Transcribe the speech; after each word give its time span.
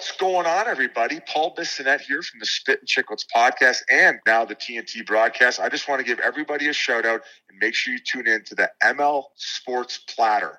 What's 0.00 0.12
going 0.12 0.46
on, 0.46 0.66
everybody? 0.66 1.20
Paul 1.28 1.54
Bissonette 1.54 2.00
here 2.00 2.22
from 2.22 2.40
the 2.40 2.46
Spit 2.46 2.80
and 2.80 2.88
Chicklets 2.88 3.26
podcast 3.36 3.82
and 3.90 4.18
now 4.26 4.46
the 4.46 4.54
TNT 4.54 5.04
broadcast. 5.04 5.60
I 5.60 5.68
just 5.68 5.90
want 5.90 5.98
to 5.98 6.06
give 6.06 6.18
everybody 6.20 6.68
a 6.68 6.72
shout 6.72 7.04
out 7.04 7.20
and 7.50 7.58
make 7.58 7.74
sure 7.74 7.92
you 7.92 8.00
tune 8.02 8.26
in 8.26 8.42
to 8.44 8.54
the 8.54 8.70
ML 8.82 9.24
Sports 9.36 9.98
Platter. 9.98 10.56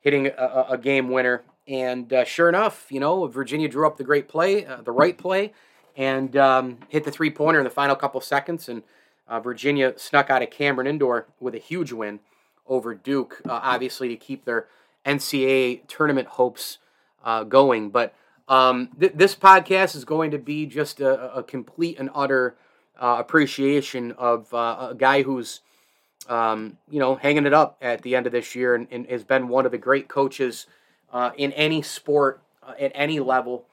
hitting 0.02 0.28
a, 0.28 0.66
a 0.72 0.78
game 0.78 1.10
winner? 1.10 1.44
And 1.66 2.12
uh, 2.12 2.26
sure 2.26 2.50
enough, 2.50 2.88
you 2.90 3.00
know 3.00 3.26
Virginia 3.28 3.70
drew 3.70 3.88
up 3.88 3.96
the 3.96 4.04
great 4.04 4.28
play, 4.28 4.66
uh, 4.66 4.82
the 4.82 4.92
right 4.92 5.18
play, 5.18 5.54
and 5.96 6.36
um, 6.36 6.80
hit 6.90 7.06
the 7.06 7.12
three 7.12 7.32
pointer 7.32 7.60
in 7.60 7.64
the 7.64 7.70
final 7.70 7.96
couple 7.96 8.20
seconds, 8.20 8.68
and 8.68 8.84
Virginia 9.42 9.98
snuck 9.98 10.30
out 10.30 10.42
of 10.42 10.50
Cameron 10.50 10.88
Indoor 10.88 11.28
with 11.40 11.56
a 11.56 11.60
huge 11.60 11.94
win 11.94 12.20
over 12.68 12.94
Duke, 12.94 13.42
uh, 13.48 13.60
obviously 13.62 14.10
to 14.10 14.16
keep 14.16 14.46
their 14.46 14.68
NCAA 15.06 15.88
tournament 15.88 16.28
hopes 16.28 16.78
uh, 17.24 17.44
going. 17.44 17.90
But 17.90 18.14
um, 18.48 18.90
th- 19.00 19.14
this 19.16 19.36
podcast 19.36 19.96
is 19.96 20.06
going 20.06 20.32
to 20.32 20.38
be 20.38 20.66
just 20.66 21.00
a, 21.00 21.36
a 21.36 21.44
complete 21.44 22.00
and 22.00 22.10
utter 22.14 22.56
uh, 23.00 23.18
appreciation 23.20 24.12
of 24.14 24.54
uh, 24.54 24.90
a 24.92 24.96
guy 24.96 25.24
who's, 25.24 25.62
um, 26.30 26.78
you 26.90 27.00
know, 27.00 27.16
hanging 27.16 27.46
it 27.46 27.54
up 27.54 27.78
at 27.82 28.02
the 28.04 28.16
end 28.16 28.26
of 28.26 28.32
this 28.32 28.56
year 28.56 28.76
and, 28.76 28.88
and 28.92 29.08
has 29.08 29.24
been 29.24 29.48
one 29.48 29.66
of 29.66 29.72
the 29.72 29.78
great 29.78 30.08
coaches 30.08 30.68
uh, 31.12 31.32
in 31.38 31.52
any 31.54 31.82
sport 31.82 32.42
uh, 32.64 32.74
at 32.80 32.92
any 32.94 33.20
level, 33.20 33.66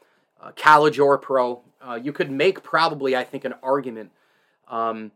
college 0.57 0.99
or 0.99 1.19
pro. 1.19 1.61
you 2.01 2.13
could 2.13 2.31
make 2.31 2.63
probably, 2.63 3.17
I 3.17 3.25
think, 3.25 3.45
an 3.45 3.55
argument. 3.63 4.11
Um, 4.69 5.13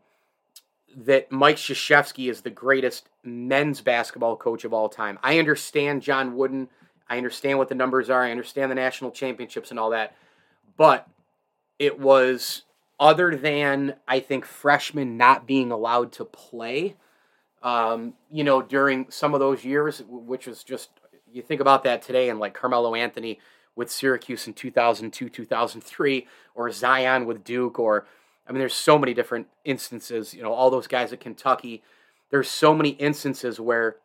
that 0.95 1.31
Mike 1.31 1.57
Krzyzewski 1.57 2.29
is 2.29 2.41
the 2.41 2.49
greatest 2.49 3.09
men's 3.23 3.81
basketball 3.81 4.35
coach 4.35 4.65
of 4.65 4.73
all 4.73 4.89
time. 4.89 5.19
I 5.23 5.39
understand 5.39 6.01
John 6.01 6.35
Wooden. 6.35 6.69
I 7.09 7.17
understand 7.17 7.57
what 7.57 7.69
the 7.69 7.75
numbers 7.75 8.09
are. 8.09 8.23
I 8.23 8.31
understand 8.31 8.71
the 8.71 8.75
national 8.75 9.11
championships 9.11 9.71
and 9.71 9.79
all 9.79 9.89
that. 9.91 10.15
But 10.77 11.07
it 11.79 11.99
was 11.99 12.63
other 12.99 13.35
than 13.35 13.95
I 14.07 14.19
think 14.19 14.45
freshmen 14.45 15.17
not 15.17 15.45
being 15.45 15.71
allowed 15.71 16.11
to 16.13 16.25
play, 16.25 16.95
um, 17.61 18.13
you 18.31 18.43
know, 18.43 18.61
during 18.61 19.07
some 19.09 19.33
of 19.33 19.39
those 19.39 19.63
years, 19.63 20.03
which 20.07 20.47
was 20.47 20.63
just 20.63 20.89
you 21.31 21.41
think 21.41 21.61
about 21.61 21.83
that 21.83 22.01
today, 22.01 22.29
and 22.29 22.39
like 22.39 22.53
Carmelo 22.53 22.95
Anthony 22.95 23.39
with 23.75 23.89
Syracuse 23.89 24.47
in 24.47 24.53
2002, 24.53 25.29
2003, 25.29 26.27
or 26.55 26.71
Zion 26.71 27.25
with 27.25 27.43
Duke, 27.43 27.79
or 27.79 28.05
I 28.47 28.51
mean, 28.51 28.59
there's 28.59 28.73
so 28.73 28.97
many 28.97 29.13
different 29.13 29.47
instances. 29.63 30.33
You 30.33 30.43
know, 30.43 30.53
all 30.53 30.69
those 30.69 30.87
guys 30.87 31.13
at 31.13 31.19
Kentucky. 31.19 31.83
There's 32.29 32.49
so 32.49 32.73
many 32.73 32.89
instances 32.89 33.59
where 33.59 33.97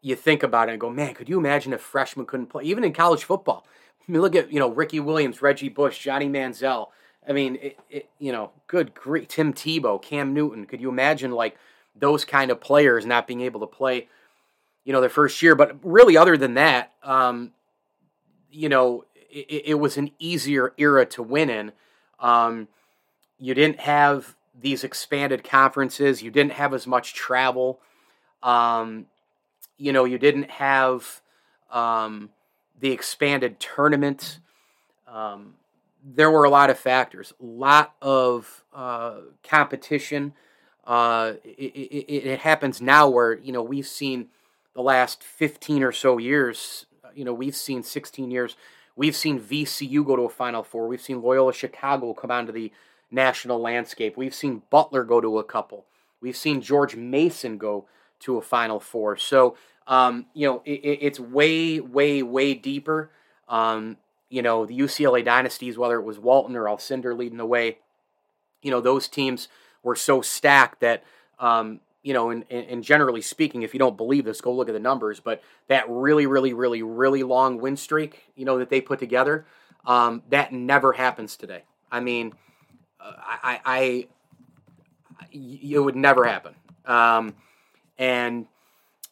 you 0.00 0.16
think 0.16 0.42
about 0.42 0.68
it 0.68 0.72
and 0.72 0.80
go, 0.80 0.90
man, 0.90 1.14
could 1.14 1.28
you 1.28 1.38
imagine 1.38 1.72
if 1.72 1.80
freshmen 1.80 2.26
couldn't 2.26 2.46
play? 2.46 2.64
Even 2.64 2.84
in 2.84 2.92
college 2.92 3.24
football. 3.24 3.66
I 4.06 4.12
mean, 4.12 4.20
look 4.20 4.34
at 4.34 4.52
you 4.52 4.58
know 4.58 4.68
Ricky 4.68 5.00
Williams, 5.00 5.42
Reggie 5.42 5.68
Bush, 5.68 5.98
Johnny 5.98 6.28
Manziel. 6.28 6.88
I 7.26 7.32
mean, 7.32 7.56
it, 7.62 7.78
it, 7.88 8.08
you 8.18 8.32
know, 8.32 8.50
good, 8.66 8.94
great 8.94 9.28
Tim 9.28 9.52
Tebow, 9.52 10.02
Cam 10.02 10.34
Newton. 10.34 10.66
Could 10.66 10.80
you 10.80 10.88
imagine 10.88 11.30
like 11.30 11.56
those 11.94 12.24
kind 12.24 12.50
of 12.50 12.60
players 12.60 13.06
not 13.06 13.28
being 13.28 13.42
able 13.42 13.60
to 13.60 13.66
play, 13.66 14.08
you 14.84 14.92
know, 14.92 15.00
their 15.00 15.08
first 15.08 15.40
year? 15.40 15.54
But 15.54 15.76
really, 15.84 16.16
other 16.16 16.36
than 16.36 16.54
that, 16.54 16.92
um, 17.04 17.52
you 18.50 18.68
know, 18.68 19.04
it, 19.30 19.62
it, 19.66 19.74
was 19.74 19.96
an 19.96 20.10
easier 20.18 20.74
era 20.76 21.06
to 21.06 21.22
win 21.22 21.48
in. 21.48 21.72
Um, 22.18 22.66
you 23.42 23.54
didn't 23.54 23.80
have 23.80 24.36
these 24.58 24.84
expanded 24.84 25.42
conferences. 25.42 26.22
You 26.22 26.30
didn't 26.30 26.52
have 26.52 26.72
as 26.72 26.86
much 26.86 27.12
travel. 27.12 27.80
Um, 28.40 29.06
you 29.76 29.92
know, 29.92 30.04
you 30.04 30.16
didn't 30.16 30.48
have 30.48 31.20
um, 31.68 32.30
the 32.78 32.92
expanded 32.92 33.58
tournament. 33.58 34.38
Um, 35.08 35.54
there 36.04 36.30
were 36.30 36.44
a 36.44 36.50
lot 36.50 36.70
of 36.70 36.78
factors, 36.78 37.34
a 37.40 37.44
lot 37.44 37.96
of 38.00 38.62
uh, 38.72 39.16
competition. 39.42 40.34
Uh, 40.86 41.32
it, 41.42 41.74
it, 41.74 42.26
it 42.26 42.38
happens 42.38 42.80
now 42.80 43.08
where 43.08 43.36
you 43.36 43.50
know 43.50 43.62
we've 43.62 43.88
seen 43.88 44.28
the 44.74 44.82
last 44.82 45.24
15 45.24 45.82
or 45.82 45.90
so 45.90 46.16
years. 46.16 46.86
You 47.12 47.24
know 47.24 47.34
we've 47.34 47.56
seen 47.56 47.82
16 47.82 48.30
years. 48.30 48.54
We've 48.94 49.16
seen 49.16 49.40
VCU 49.40 50.06
go 50.06 50.14
to 50.14 50.22
a 50.22 50.28
Final 50.28 50.62
Four. 50.62 50.86
We've 50.86 51.02
seen 51.02 51.22
Loyola 51.22 51.52
Chicago 51.52 52.14
come 52.14 52.30
onto 52.30 52.52
the 52.52 52.70
national 53.12 53.60
landscape. 53.60 54.16
We've 54.16 54.34
seen 54.34 54.62
Butler 54.70 55.04
go 55.04 55.20
to 55.20 55.38
a 55.38 55.44
couple. 55.44 55.86
We've 56.20 56.36
seen 56.36 56.60
George 56.60 56.96
Mason 56.96 57.58
go 57.58 57.86
to 58.20 58.38
a 58.38 58.42
Final 58.42 58.80
Four. 58.80 59.16
So 59.16 59.56
um, 59.86 60.26
you 60.34 60.46
know 60.46 60.62
it, 60.64 60.98
it's 61.00 61.20
way, 61.20 61.80
way, 61.80 62.22
way 62.22 62.54
deeper. 62.54 63.10
Um, 63.48 63.96
you 64.28 64.42
know 64.42 64.66
the 64.66 64.78
UCLA 64.78 65.24
dynasties, 65.24 65.76
whether 65.76 65.98
it 65.98 66.04
was 66.04 66.18
Walton 66.18 66.56
or 66.56 66.64
Alcindor 66.64 67.16
leading 67.16 67.38
the 67.38 67.46
way, 67.46 67.78
you 68.62 68.70
know 68.70 68.80
those 68.80 69.08
teams 69.08 69.48
were 69.82 69.96
so 69.96 70.22
stacked 70.22 70.80
that 70.80 71.02
um, 71.38 71.80
you 72.02 72.12
know, 72.12 72.30
and, 72.30 72.44
and 72.50 72.82
generally 72.82 73.22
speaking, 73.22 73.62
if 73.62 73.72
you 73.74 73.78
don't 73.78 73.96
believe 73.96 74.24
this, 74.24 74.40
go 74.40 74.52
look 74.52 74.68
at 74.68 74.72
the 74.72 74.80
numbers. 74.80 75.20
But 75.20 75.42
that 75.68 75.84
really, 75.88 76.26
really, 76.26 76.52
really, 76.52 76.82
really 76.82 77.22
long 77.22 77.58
win 77.58 77.76
streak, 77.76 78.24
you 78.34 78.44
know, 78.44 78.58
that 78.58 78.70
they 78.70 78.80
put 78.80 78.98
together, 78.98 79.46
um, 79.86 80.22
that 80.30 80.52
never 80.52 80.92
happens 80.92 81.36
today. 81.36 81.62
I 81.90 82.00
mean, 82.00 82.32
I, 83.02 83.38
I, 83.42 83.60
I, 83.64 84.08
it 85.32 85.78
would 85.78 85.96
never 85.96 86.24
happen. 86.24 86.54
Um, 86.84 87.34
and 87.98 88.46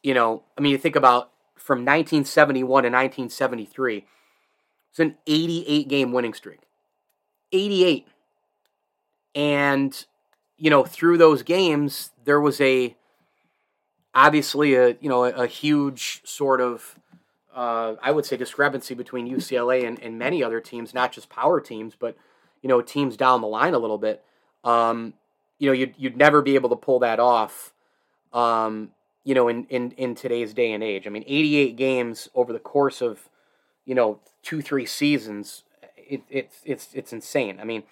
you 0.02 0.14
know, 0.14 0.42
I 0.56 0.60
mean, 0.60 0.72
you 0.72 0.78
think 0.78 0.96
about 0.96 1.30
from 1.56 1.80
1971 1.80 2.64
to 2.66 2.88
1973, 2.88 4.06
it's 4.90 4.98
an 4.98 5.16
88 5.26 5.88
game 5.88 6.12
winning 6.12 6.34
streak. 6.34 6.60
88. 7.52 8.06
And 9.34 10.06
you 10.56 10.70
know, 10.70 10.84
through 10.84 11.18
those 11.18 11.42
games, 11.42 12.10
there 12.24 12.40
was 12.40 12.60
a 12.60 12.96
obviously 14.14 14.74
a 14.74 14.96
you 15.00 15.08
know 15.08 15.24
a, 15.24 15.30
a 15.30 15.46
huge 15.46 16.22
sort 16.24 16.60
of 16.60 16.98
uh, 17.54 17.94
I 18.02 18.10
would 18.10 18.24
say 18.24 18.36
discrepancy 18.36 18.94
between 18.94 19.28
UCLA 19.28 19.86
and, 19.86 20.00
and 20.00 20.18
many 20.18 20.42
other 20.42 20.60
teams, 20.60 20.94
not 20.94 21.12
just 21.12 21.28
power 21.28 21.60
teams, 21.60 21.94
but 21.98 22.16
you 22.62 22.68
know 22.68 22.80
teams 22.82 23.16
down 23.16 23.40
the 23.40 23.46
line 23.46 23.74
a 23.74 23.78
little 23.78 23.98
bit. 23.98 24.24
Um, 24.64 25.14
you 25.58 25.66
know, 25.66 25.72
you'd 25.72 25.94
you'd 25.96 26.16
never 26.16 26.42
be 26.42 26.54
able 26.54 26.70
to 26.70 26.76
pull 26.76 27.00
that 27.00 27.20
off. 27.20 27.72
Um, 28.32 28.90
you 29.24 29.34
know, 29.34 29.48
in, 29.48 29.64
in 29.66 29.92
in 29.92 30.14
today's 30.14 30.54
day 30.54 30.72
and 30.72 30.82
age, 30.82 31.06
I 31.06 31.10
mean, 31.10 31.24
88 31.26 31.76
games 31.76 32.28
over 32.34 32.52
the 32.52 32.58
course 32.58 33.00
of 33.02 33.28
you 33.84 33.94
know 33.94 34.20
two 34.42 34.62
three 34.62 34.86
seasons, 34.86 35.64
it, 35.96 36.22
it's 36.30 36.60
it's 36.64 36.88
it's 36.94 37.12
insane. 37.12 37.58
I 37.60 37.64
mean, 37.64 37.82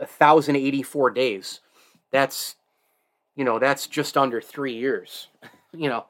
1,084 0.00 1.10
days 1.10 1.60
that's 2.10 2.56
you 3.36 3.44
know 3.44 3.58
that's 3.58 3.86
just 3.86 4.16
under 4.16 4.40
three 4.40 4.74
years 4.74 5.28
you 5.72 5.88
know 5.88 6.06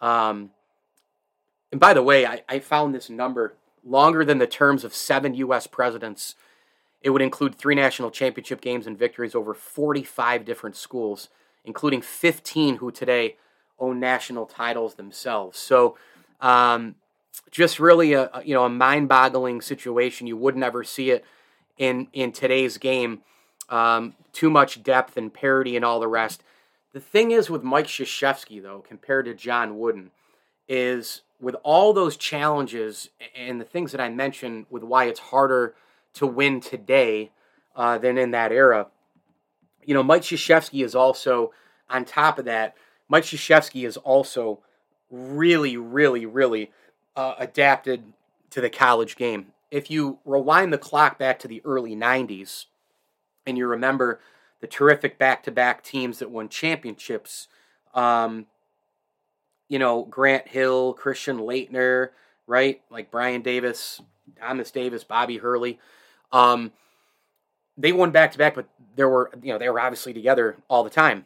um, 0.00 0.50
and 1.72 1.80
by 1.80 1.92
the 1.92 2.02
way 2.02 2.26
I, 2.26 2.42
I 2.48 2.58
found 2.60 2.94
this 2.94 3.10
number 3.10 3.56
longer 3.84 4.24
than 4.24 4.38
the 4.38 4.46
terms 4.46 4.84
of 4.84 4.94
seven 4.94 5.34
us 5.34 5.66
presidents 5.66 6.34
it 7.06 7.10
would 7.10 7.22
include 7.22 7.54
three 7.54 7.76
national 7.76 8.10
championship 8.10 8.60
games 8.60 8.84
and 8.84 8.98
victories 8.98 9.36
over 9.36 9.54
45 9.54 10.44
different 10.44 10.74
schools 10.74 11.28
including 11.66 12.00
15 12.00 12.76
who 12.76 12.90
today 12.90 13.36
own 13.78 14.00
national 14.00 14.46
titles 14.46 14.94
themselves. 14.94 15.58
So 15.58 15.98
um, 16.40 16.94
just 17.50 17.78
really 17.78 18.14
a, 18.14 18.30
you 18.44 18.54
know 18.54 18.64
a 18.64 18.70
mind-boggling 18.70 19.60
situation. 19.60 20.26
You 20.26 20.36
would 20.38 20.56
never 20.56 20.82
see 20.82 21.10
it 21.10 21.24
in 21.76 22.08
in 22.14 22.32
today's 22.32 22.78
game. 22.78 23.20
Um, 23.68 24.14
too 24.32 24.48
much 24.48 24.82
depth 24.82 25.16
and 25.16 25.34
parity 25.34 25.74
and 25.74 25.84
all 25.84 25.98
the 25.98 26.08
rest. 26.08 26.42
The 26.92 27.00
thing 27.00 27.32
is 27.32 27.50
with 27.50 27.64
Mike 27.64 27.88
Krzyzewski, 27.88 28.62
though, 28.62 28.82
compared 28.86 29.24
to 29.26 29.34
John 29.34 29.78
Wooden, 29.78 30.12
is 30.68 31.22
with 31.40 31.56
all 31.64 31.92
those 31.92 32.16
challenges 32.16 33.10
and 33.34 33.60
the 33.60 33.64
things 33.64 33.90
that 33.90 34.00
I 34.00 34.08
mentioned 34.08 34.66
with 34.70 34.84
why 34.84 35.06
it's 35.06 35.18
harder 35.18 35.74
to 36.16 36.26
win 36.26 36.60
today 36.60 37.30
uh, 37.74 37.98
than 37.98 38.18
in 38.18 38.32
that 38.32 38.52
era. 38.52 38.88
You 39.84 39.94
know, 39.94 40.02
Mike 40.02 40.22
Krzyzewski 40.22 40.84
is 40.84 40.94
also, 40.94 41.52
on 41.88 42.04
top 42.04 42.38
of 42.38 42.44
that, 42.46 42.74
Mike 43.08 43.24
Krzyzewski 43.24 43.86
is 43.86 43.96
also 43.96 44.60
really, 45.10 45.76
really, 45.76 46.26
really 46.26 46.72
uh, 47.14 47.34
adapted 47.38 48.02
to 48.50 48.60
the 48.60 48.70
college 48.70 49.16
game. 49.16 49.46
If 49.70 49.90
you 49.90 50.18
rewind 50.24 50.72
the 50.72 50.78
clock 50.78 51.18
back 51.18 51.38
to 51.40 51.48
the 51.48 51.62
early 51.64 51.94
90s, 51.94 52.66
and 53.46 53.56
you 53.56 53.66
remember 53.66 54.20
the 54.60 54.66
terrific 54.66 55.18
back-to-back 55.18 55.82
teams 55.82 56.18
that 56.18 56.30
won 56.30 56.48
championships. 56.48 57.48
Um, 57.94 58.46
you 59.68 59.78
know, 59.78 60.04
Grant 60.04 60.48
Hill, 60.48 60.94
Christian 60.94 61.38
Laettner, 61.38 62.10
right? 62.46 62.80
Like 62.90 63.10
Brian 63.10 63.42
Davis, 63.42 64.00
Thomas 64.40 64.70
Davis, 64.70 65.04
Bobby 65.04 65.38
Hurley. 65.38 65.78
Um, 66.36 66.72
they 67.78 67.92
won 67.92 68.10
back 68.10 68.32
to 68.32 68.38
back, 68.38 68.54
but 68.54 68.68
there 68.94 69.08
were, 69.08 69.30
you 69.42 69.52
know, 69.52 69.58
they 69.58 69.70
were 69.70 69.80
obviously 69.80 70.12
together 70.12 70.56
all 70.68 70.84
the 70.84 70.90
time. 70.90 71.24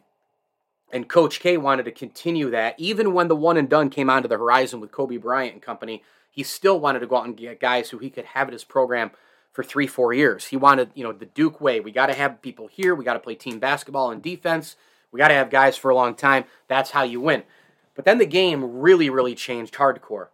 And 0.93 1.07
Coach 1.07 1.39
K 1.39 1.57
wanted 1.57 1.83
to 1.83 1.91
continue 1.91 2.49
that. 2.51 2.75
Even 2.77 3.13
when 3.13 3.27
the 3.27 3.35
one 3.35 3.57
and 3.57 3.69
done 3.69 3.89
came 3.89 4.09
onto 4.09 4.29
the 4.29 4.37
horizon 4.37 4.79
with 4.79 4.91
Kobe 4.91 5.17
Bryant 5.17 5.53
and 5.53 5.61
company, 5.61 6.03
he 6.29 6.43
still 6.43 6.79
wanted 6.79 6.99
to 6.99 7.07
go 7.07 7.17
out 7.17 7.25
and 7.25 7.35
get 7.35 7.59
guys 7.59 7.89
who 7.89 7.97
he 7.97 8.09
could 8.09 8.25
have 8.25 8.47
at 8.47 8.53
his 8.53 8.63
program 8.63 9.11
for 9.51 9.63
three, 9.63 9.87
four 9.87 10.13
years. 10.13 10.47
He 10.47 10.55
wanted, 10.55 10.91
you 10.95 11.03
know, 11.03 11.11
the 11.11 11.25
Duke 11.25 11.59
way. 11.59 11.81
We 11.81 11.91
got 11.91 12.07
to 12.07 12.13
have 12.13 12.41
people 12.41 12.67
here. 12.67 12.95
We 12.95 13.03
got 13.03 13.13
to 13.13 13.19
play 13.19 13.35
team 13.35 13.59
basketball 13.59 14.11
and 14.11 14.21
defense. 14.21 14.77
We 15.11 15.17
got 15.17 15.27
to 15.27 15.33
have 15.33 15.49
guys 15.49 15.75
for 15.75 15.91
a 15.91 15.95
long 15.95 16.15
time. 16.15 16.45
That's 16.69 16.91
how 16.91 17.03
you 17.03 17.19
win. 17.19 17.43
But 17.95 18.05
then 18.05 18.17
the 18.17 18.25
game 18.25 18.79
really, 18.79 19.09
really 19.09 19.35
changed 19.35 19.73
hardcore. 19.73 20.27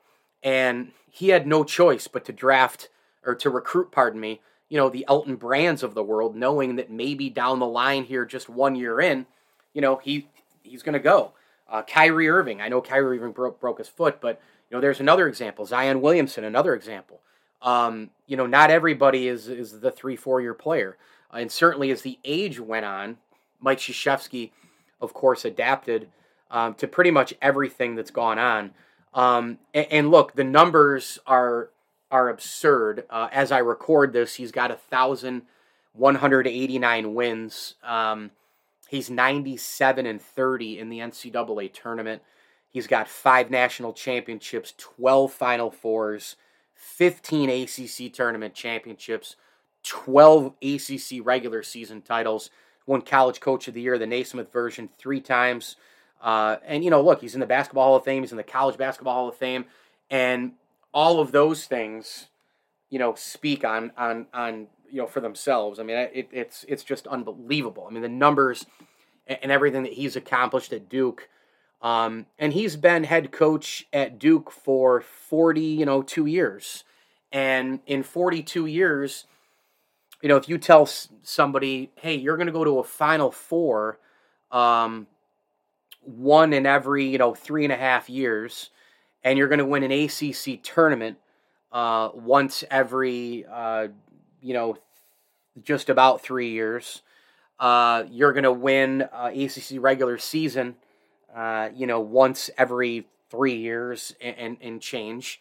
And 0.43 0.91
he 1.09 1.29
had 1.29 1.47
no 1.47 1.63
choice 1.63 2.07
but 2.07 2.25
to 2.25 2.31
draft 2.31 2.89
or 3.25 3.33
to 3.35 3.49
recruit, 3.49 3.91
pardon 3.91 4.19
me, 4.19 4.41
you 4.69 4.77
know, 4.77 4.89
the 4.89 5.05
Elton 5.07 5.35
Brands 5.35 5.83
of 5.83 5.93
the 5.93 6.03
world, 6.03 6.35
knowing 6.35 6.75
that 6.75 6.91
maybe 6.91 7.29
down 7.29 7.59
the 7.59 7.67
line 7.67 8.03
here, 8.03 8.25
just 8.25 8.49
one 8.49 8.75
year 8.75 8.99
in, 8.99 9.25
you 9.73 9.81
know, 9.81 9.97
he 9.97 10.27
he's 10.63 10.83
going 10.83 10.93
to 10.93 10.99
go. 10.99 11.33
Uh, 11.69 11.81
Kyrie 11.81 12.29
Irving, 12.29 12.61
I 12.61 12.69
know 12.69 12.81
Kyrie 12.81 13.17
Irving 13.17 13.31
broke, 13.31 13.59
broke 13.59 13.79
his 13.79 13.89
foot, 13.89 14.21
but, 14.21 14.41
you 14.69 14.75
know, 14.75 14.81
there's 14.81 14.99
another 15.01 15.27
example. 15.27 15.65
Zion 15.65 16.01
Williamson, 16.01 16.43
another 16.43 16.73
example. 16.73 17.19
Um, 17.61 18.11
you 18.25 18.37
know, 18.37 18.45
not 18.45 18.69
everybody 18.69 19.27
is 19.27 19.47
is 19.47 19.79
the 19.79 19.91
three 19.91 20.15
four 20.15 20.41
year 20.41 20.53
player, 20.53 20.97
uh, 21.33 21.37
and 21.37 21.51
certainly 21.51 21.91
as 21.91 22.03
the 22.03 22.19
age 22.23 22.59
went 22.59 22.85
on, 22.85 23.17
Mike 23.59 23.79
Krzyzewski, 23.79 24.51
of 25.01 25.13
course, 25.13 25.43
adapted 25.43 26.09
um, 26.51 26.75
to 26.75 26.87
pretty 26.87 27.11
much 27.11 27.33
everything 27.41 27.95
that's 27.95 28.11
gone 28.11 28.37
on. 28.37 28.71
Um, 29.13 29.57
and, 29.73 29.87
and, 29.89 30.11
look, 30.11 30.35
the 30.35 30.43
numbers 30.43 31.17
are 31.25 31.69
are 32.11 32.29
absurd. 32.29 33.05
Uh, 33.09 33.29
as 33.31 33.51
I 33.51 33.59
record 33.59 34.13
this, 34.13 34.35
he's 34.35 34.51
got 34.51 34.71
a 34.71 34.75
thousand 34.75 35.43
one 35.93 36.15
hundred 36.15 36.47
eighty 36.47 36.79
nine 36.79 37.13
wins. 37.13 37.75
Um, 37.83 38.31
he's 38.87 39.09
ninety 39.09 39.57
seven 39.57 40.05
and 40.05 40.21
thirty 40.21 40.79
in 40.79 40.89
the 40.89 40.99
NCAA 40.99 41.73
tournament. 41.73 42.21
He's 42.69 42.87
got 42.87 43.07
five 43.07 43.49
national 43.49 43.93
championships, 43.93 44.73
twelve 44.77 45.33
Final 45.33 45.71
Fours. 45.71 46.35
15 46.77 47.49
ACC 47.49 48.13
tournament 48.13 48.53
championships, 48.53 49.35
12 49.83 50.53
ACC 50.61 51.25
regular 51.25 51.63
season 51.63 52.01
titles, 52.01 52.49
won 52.85 53.01
College 53.01 53.39
Coach 53.39 53.67
of 53.67 53.73
the 53.73 53.81
Year, 53.81 53.97
the 53.97 54.07
Naismith 54.07 54.51
version, 54.51 54.89
three 54.97 55.19
times. 55.19 55.75
Uh, 56.21 56.57
and, 56.65 56.83
you 56.83 56.89
know, 56.89 57.01
look, 57.01 57.21
he's 57.21 57.33
in 57.33 57.39
the 57.39 57.47
Basketball 57.47 57.85
Hall 57.85 57.95
of 57.95 58.03
Fame, 58.03 58.23
he's 58.23 58.31
in 58.31 58.37
the 58.37 58.43
College 58.43 58.77
Basketball 58.77 59.13
Hall 59.13 59.29
of 59.29 59.35
Fame, 59.35 59.65
and 60.09 60.53
all 60.97 61.19
of 61.19 61.31
those 61.31 61.65
things, 61.65 62.25
you 62.89 62.97
know, 62.97 63.13
speak 63.13 63.63
on, 63.63 63.91
on, 63.95 64.25
on 64.33 64.65
you 64.89 64.99
know, 64.99 65.05
for 65.05 65.19
themselves. 65.19 65.79
I 65.79 65.83
mean, 65.83 65.95
it, 65.95 66.27
it's, 66.31 66.65
it's 66.67 66.83
just 66.83 67.05
unbelievable. 67.05 67.85
I 67.87 67.93
mean, 67.93 68.01
the 68.01 68.09
numbers 68.09 68.65
and 69.27 69.51
everything 69.51 69.83
that 69.83 69.93
he's 69.93 70.15
accomplished 70.15 70.73
at 70.73 70.89
Duke 70.89 71.29
um, 71.83 72.25
and 72.39 72.53
he's 72.53 72.75
been 72.75 73.03
head 73.03 73.31
coach 73.31 73.85
at 73.93 74.17
Duke 74.17 74.49
for 74.49 75.01
40, 75.01 75.61
you 75.61 75.85
know, 75.85 76.01
two 76.01 76.25
years. 76.25 76.83
And 77.31 77.81
in 77.85 78.01
42 78.01 78.65
years, 78.65 79.25
you 80.23 80.29
know, 80.29 80.37
if 80.37 80.49
you 80.49 80.57
tell 80.57 80.87
somebody, 80.87 81.91
hey, 81.97 82.15
you're 82.15 82.37
going 82.37 82.47
to 82.47 82.53
go 82.53 82.63
to 82.63 82.79
a 82.79 82.83
Final 82.83 83.31
Four 83.31 83.99
um, 84.51 85.05
one 86.01 86.53
in 86.53 86.65
every, 86.65 87.05
you 87.07 87.19
know, 87.19 87.35
three 87.35 87.63
and 87.63 87.73
a 87.73 87.77
half 87.77 88.09
years, 88.09 88.71
and 89.27 89.37
you're 89.37 89.47
going 89.49 89.59
to 89.59 89.65
win 89.65 89.83
an 89.83 89.91
ACC 89.91 90.63
tournament 90.63 91.17
uh, 91.71 92.09
once 92.13 92.63
every, 92.71 93.45
uh, 93.51 93.87
you 94.41 94.53
know, 94.53 94.77
just 95.61 95.89
about 95.89 96.21
three 96.21 96.51
years, 96.51 97.01
uh, 97.59 98.03
you're 98.09 98.31
going 98.31 98.43
to 98.43 98.51
win 98.53 99.01
uh, 99.01 99.31
ACC 99.33 99.81
regular 99.81 100.17
season 100.17 100.75
uh, 101.35 101.69
you 101.75 101.85
know, 101.85 101.99
once 101.99 102.49
every 102.57 103.05
three 103.29 103.57
years 103.57 104.15
and, 104.21 104.37
and, 104.37 104.57
and 104.61 104.81
change. 104.81 105.39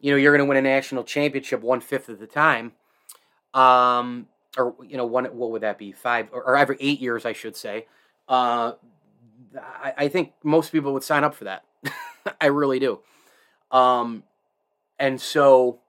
You 0.00 0.12
know, 0.12 0.16
you're 0.16 0.36
going 0.36 0.46
to 0.46 0.48
win 0.48 0.58
a 0.58 0.62
national 0.62 1.02
championship 1.04 1.62
one 1.62 1.80
fifth 1.80 2.08
of 2.08 2.20
the 2.20 2.26
time. 2.26 2.72
Um, 3.54 4.28
or, 4.56 4.74
you 4.86 4.96
know, 4.96 5.06
one, 5.06 5.24
what 5.24 5.50
would 5.50 5.62
that 5.62 5.78
be? 5.78 5.92
Five, 5.92 6.28
or, 6.30 6.44
or 6.44 6.56
every 6.56 6.76
eight 6.78 7.00
years, 7.00 7.24
I 7.24 7.32
should 7.32 7.56
say. 7.56 7.86
Uh, 8.28 8.72
I, 9.58 9.94
I 9.96 10.08
think 10.08 10.34
most 10.44 10.70
people 10.70 10.92
would 10.92 11.02
sign 11.02 11.24
up 11.24 11.34
for 11.34 11.44
that. 11.44 11.64
I 12.40 12.46
really 12.46 12.78
do. 12.78 13.00
Um, 13.70 14.22
and 14.98 15.20
so 15.20 15.80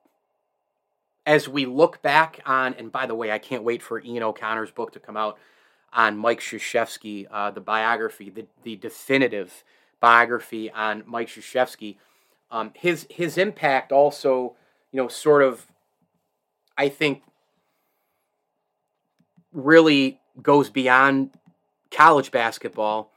as 1.25 1.49
we 1.49 1.65
look 1.65 2.01
back 2.01 2.39
on, 2.45 2.73
and 2.75 2.91
by 2.91 3.05
the 3.05 3.15
way, 3.15 3.31
I 3.31 3.39
can't 3.39 3.63
wait 3.63 3.81
for 3.81 3.99
Ian 3.99 4.23
O'Connor's 4.23 4.71
book 4.71 4.91
to 4.93 4.99
come 4.99 5.17
out 5.17 5.37
on 5.91 6.17
Mike 6.17 6.39
Krzyzewski, 6.39 7.25
uh, 7.31 7.51
the 7.51 7.61
biography, 7.61 8.29
the, 8.29 8.45
the 8.63 8.75
definitive 8.75 9.63
biography 9.99 10.69
on 10.71 11.03
Mike 11.05 11.29
Krzyzewski. 11.29 11.97
Um, 12.51 12.71
his 12.75 13.07
his 13.09 13.37
impact 13.37 13.91
also, 13.91 14.55
you 14.91 15.01
know, 15.01 15.07
sort 15.07 15.41
of, 15.41 15.65
I 16.77 16.89
think, 16.89 17.23
really 19.51 20.19
goes 20.41 20.69
beyond 20.69 21.31
college 21.89 22.29
basketball 22.29 23.11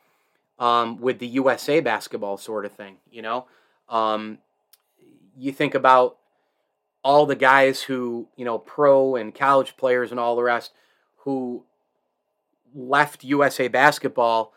um, 0.59 0.99
with 1.01 1.19
the 1.19 1.27
USA 1.27 1.81
basketball 1.81 2.39
sort 2.39 2.65
of 2.65 2.73
thing. 2.73 2.97
You 3.11 3.23
know, 3.23 3.47
um, 3.89 4.39
you 5.39 5.53
think 5.53 5.75
about 5.75 6.17
all 7.05 7.27
the 7.27 7.37
guys 7.37 7.83
who, 7.83 8.29
you 8.37 8.45
know, 8.45 8.59
pro 8.59 9.17
and 9.17 9.35
college 9.35 9.77
players 9.77 10.11
and 10.11 10.19
all 10.19 10.37
the 10.37 10.43
rest 10.43 10.73
who 11.19 11.65
left 12.75 13.25
USA 13.25 13.69
basketball, 13.69 14.53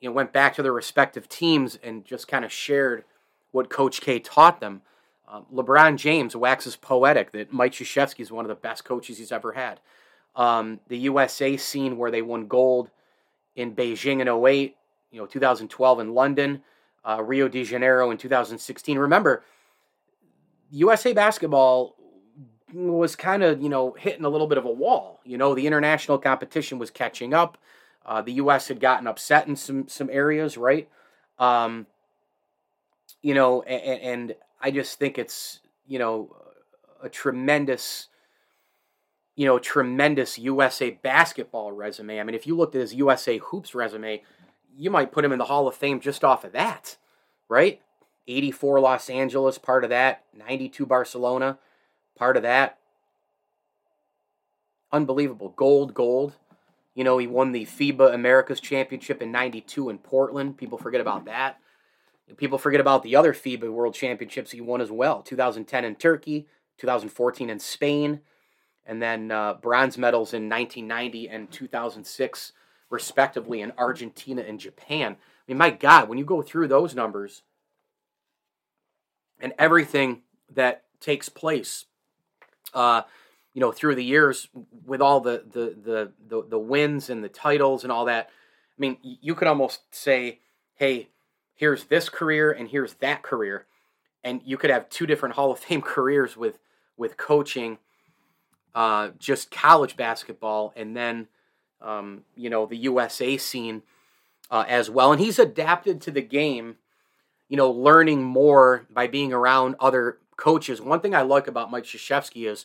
you 0.00 0.08
know, 0.08 0.14
went 0.14 0.32
back 0.32 0.54
to 0.54 0.62
their 0.62 0.72
respective 0.72 1.28
teams 1.28 1.78
and 1.82 2.04
just 2.04 2.28
kind 2.28 2.44
of 2.44 2.52
shared 2.52 3.04
what 3.50 3.68
Coach 3.68 4.00
K 4.00 4.18
taught 4.18 4.60
them. 4.60 4.82
Um, 5.28 5.46
LeBron 5.52 5.96
James 5.96 6.36
waxes 6.36 6.76
poetic 6.76 7.32
that 7.32 7.52
Mike 7.52 7.72
Krzyzewski 7.72 8.20
is 8.20 8.30
one 8.30 8.44
of 8.44 8.48
the 8.48 8.54
best 8.54 8.84
coaches 8.84 9.18
he's 9.18 9.32
ever 9.32 9.52
had. 9.52 9.80
Um, 10.34 10.80
the 10.88 10.98
USA 10.98 11.56
scene 11.56 11.96
where 11.96 12.10
they 12.10 12.22
won 12.22 12.46
gold 12.46 12.90
in 13.54 13.74
Beijing 13.74 14.20
in 14.20 14.28
08, 14.28 14.76
you 15.10 15.20
know, 15.20 15.26
2012 15.26 16.00
in 16.00 16.14
London, 16.14 16.62
uh, 17.04 17.22
Rio 17.22 17.48
de 17.48 17.64
Janeiro 17.64 18.10
in 18.10 18.18
2016. 18.18 18.98
Remember, 18.98 19.42
USA 20.72 21.12
basketball 21.12 21.96
was 22.72 23.14
kind 23.14 23.42
of, 23.42 23.62
you 23.62 23.68
know, 23.68 23.92
hitting 23.92 24.24
a 24.24 24.28
little 24.28 24.46
bit 24.46 24.58
of 24.58 24.64
a 24.64 24.70
wall. 24.70 25.20
You 25.24 25.36
know, 25.36 25.54
the 25.54 25.66
international 25.66 26.18
competition 26.18 26.78
was 26.78 26.90
catching 26.90 27.34
up. 27.34 27.58
Uh, 28.04 28.22
the 28.22 28.32
U.S. 28.34 28.68
had 28.68 28.80
gotten 28.80 29.06
upset 29.06 29.46
in 29.46 29.54
some 29.54 29.86
some 29.86 30.08
areas, 30.10 30.56
right? 30.56 30.88
Um, 31.38 31.86
you 33.20 33.34
know, 33.34 33.62
and, 33.62 34.00
and 34.02 34.34
I 34.60 34.70
just 34.70 34.98
think 34.98 35.18
it's, 35.18 35.60
you 35.86 35.98
know, 35.98 36.34
a 37.02 37.08
tremendous, 37.08 38.08
you 39.36 39.46
know, 39.46 39.58
tremendous 39.58 40.38
USA 40.38 40.90
basketball 40.90 41.70
resume. 41.70 42.18
I 42.18 42.24
mean, 42.24 42.34
if 42.34 42.46
you 42.46 42.56
looked 42.56 42.74
at 42.74 42.80
his 42.80 42.94
USA 42.94 43.38
hoops 43.38 43.74
resume, 43.74 44.22
you 44.74 44.90
might 44.90 45.12
put 45.12 45.24
him 45.24 45.32
in 45.32 45.38
the 45.38 45.44
Hall 45.44 45.68
of 45.68 45.74
Fame 45.74 46.00
just 46.00 46.24
off 46.24 46.44
of 46.44 46.52
that, 46.52 46.96
right? 47.48 47.80
84 48.28 48.80
Los 48.80 49.10
Angeles, 49.10 49.58
part 49.58 49.84
of 49.84 49.90
that. 49.90 50.24
92 50.36 50.86
Barcelona, 50.86 51.58
part 52.16 52.36
of 52.36 52.42
that. 52.42 52.78
Unbelievable. 54.92 55.54
Gold, 55.56 55.94
gold. 55.94 56.34
You 56.94 57.04
know, 57.04 57.18
he 57.18 57.26
won 57.26 57.52
the 57.52 57.64
FIBA 57.64 58.12
Americas 58.12 58.60
Championship 58.60 59.22
in 59.22 59.32
92 59.32 59.88
in 59.88 59.98
Portland. 59.98 60.58
People 60.58 60.78
forget 60.78 61.00
about 61.00 61.24
that. 61.24 61.58
People 62.36 62.58
forget 62.58 62.80
about 62.80 63.02
the 63.02 63.16
other 63.16 63.32
FIBA 63.32 63.70
World 63.70 63.94
Championships 63.94 64.52
he 64.52 64.60
won 64.60 64.80
as 64.80 64.90
well 64.90 65.22
2010 65.22 65.84
in 65.84 65.96
Turkey, 65.96 66.46
2014 66.78 67.50
in 67.50 67.58
Spain, 67.58 68.20
and 68.86 69.02
then 69.02 69.30
uh, 69.30 69.54
bronze 69.54 69.98
medals 69.98 70.32
in 70.32 70.48
1990 70.48 71.28
and 71.28 71.50
2006, 71.50 72.52
respectively, 72.90 73.60
in 73.60 73.72
Argentina 73.76 74.42
and 74.42 74.60
Japan. 74.60 75.12
I 75.12 75.52
mean, 75.52 75.58
my 75.58 75.70
God, 75.70 76.08
when 76.08 76.18
you 76.18 76.24
go 76.24 76.42
through 76.42 76.68
those 76.68 76.94
numbers, 76.94 77.42
and 79.42 79.52
everything 79.58 80.22
that 80.54 80.84
takes 81.00 81.28
place, 81.28 81.84
uh, 82.72 83.02
you 83.52 83.60
know, 83.60 83.72
through 83.72 83.96
the 83.96 84.04
years 84.04 84.48
with 84.86 85.02
all 85.02 85.20
the, 85.20 85.44
the 85.50 85.76
the 85.84 86.12
the 86.26 86.48
the 86.48 86.58
wins 86.58 87.10
and 87.10 87.22
the 87.22 87.28
titles 87.28 87.82
and 87.82 87.92
all 87.92 88.06
that. 88.06 88.30
I 88.30 88.78
mean, 88.78 88.96
you 89.02 89.34
could 89.34 89.48
almost 89.48 89.80
say, 89.90 90.38
"Hey, 90.76 91.08
here's 91.54 91.84
this 91.84 92.08
career 92.08 92.50
and 92.50 92.68
here's 92.68 92.94
that 92.94 93.22
career," 93.22 93.66
and 94.24 94.40
you 94.44 94.56
could 94.56 94.70
have 94.70 94.88
two 94.88 95.06
different 95.06 95.34
Hall 95.36 95.52
of 95.52 95.58
Fame 95.58 95.82
careers 95.82 96.36
with 96.36 96.58
with 96.96 97.16
coaching, 97.16 97.78
uh, 98.74 99.10
just 99.18 99.50
college 99.50 99.96
basketball, 99.96 100.72
and 100.76 100.96
then 100.96 101.28
um, 101.82 102.22
you 102.36 102.48
know 102.48 102.64
the 102.64 102.76
USA 102.76 103.36
scene 103.36 103.82
uh, 104.50 104.64
as 104.68 104.88
well. 104.88 105.12
And 105.12 105.20
he's 105.20 105.38
adapted 105.38 106.00
to 106.02 106.10
the 106.10 106.22
game 106.22 106.76
you 107.52 107.58
know, 107.58 107.70
learning 107.70 108.22
more 108.22 108.86
by 108.90 109.06
being 109.06 109.30
around 109.30 109.76
other 109.78 110.16
coaches. 110.38 110.80
One 110.80 111.00
thing 111.00 111.14
I 111.14 111.20
like 111.20 111.48
about 111.48 111.70
Mike 111.70 111.84
Krzyzewski 111.84 112.48
is, 112.48 112.64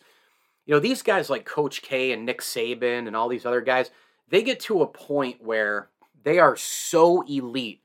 you 0.65 0.73
know, 0.73 0.79
these 0.79 1.01
guys 1.01 1.29
like 1.29 1.43
Coach 1.43 1.81
K 1.81 2.13
and 2.13 2.25
Nick 2.25 2.39
Saban 2.39 3.05
and 3.05 3.13
all 3.13 3.27
these 3.27 3.45
other 3.45 3.59
guys, 3.59 3.91
they 4.29 4.41
get 4.41 4.61
to 4.61 4.81
a 4.81 4.87
point 4.87 5.43
where 5.43 5.89
they 6.23 6.39
are 6.39 6.55
so 6.55 7.21
elite 7.23 7.81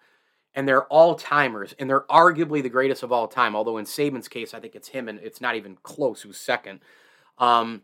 and 0.54 0.68
they're 0.68 0.85
all 0.85 1.16
timers 1.16 1.75
and 1.76 1.90
they're 1.90 2.02
arguably 2.02 2.62
the 2.62 2.68
greatest 2.68 3.02
of 3.02 3.11
all 3.11 3.26
time. 3.26 3.56
Although 3.56 3.78
in 3.78 3.85
Saban's 3.85 4.28
case, 4.28 4.54
I 4.54 4.61
think 4.61 4.76
it's 4.76 4.90
him 4.90 5.09
and 5.09 5.18
it's 5.25 5.40
not 5.40 5.56
even 5.56 5.78
close 5.82 6.23
who's 6.23 6.38
second. 6.38 6.78
Um, 7.37 7.82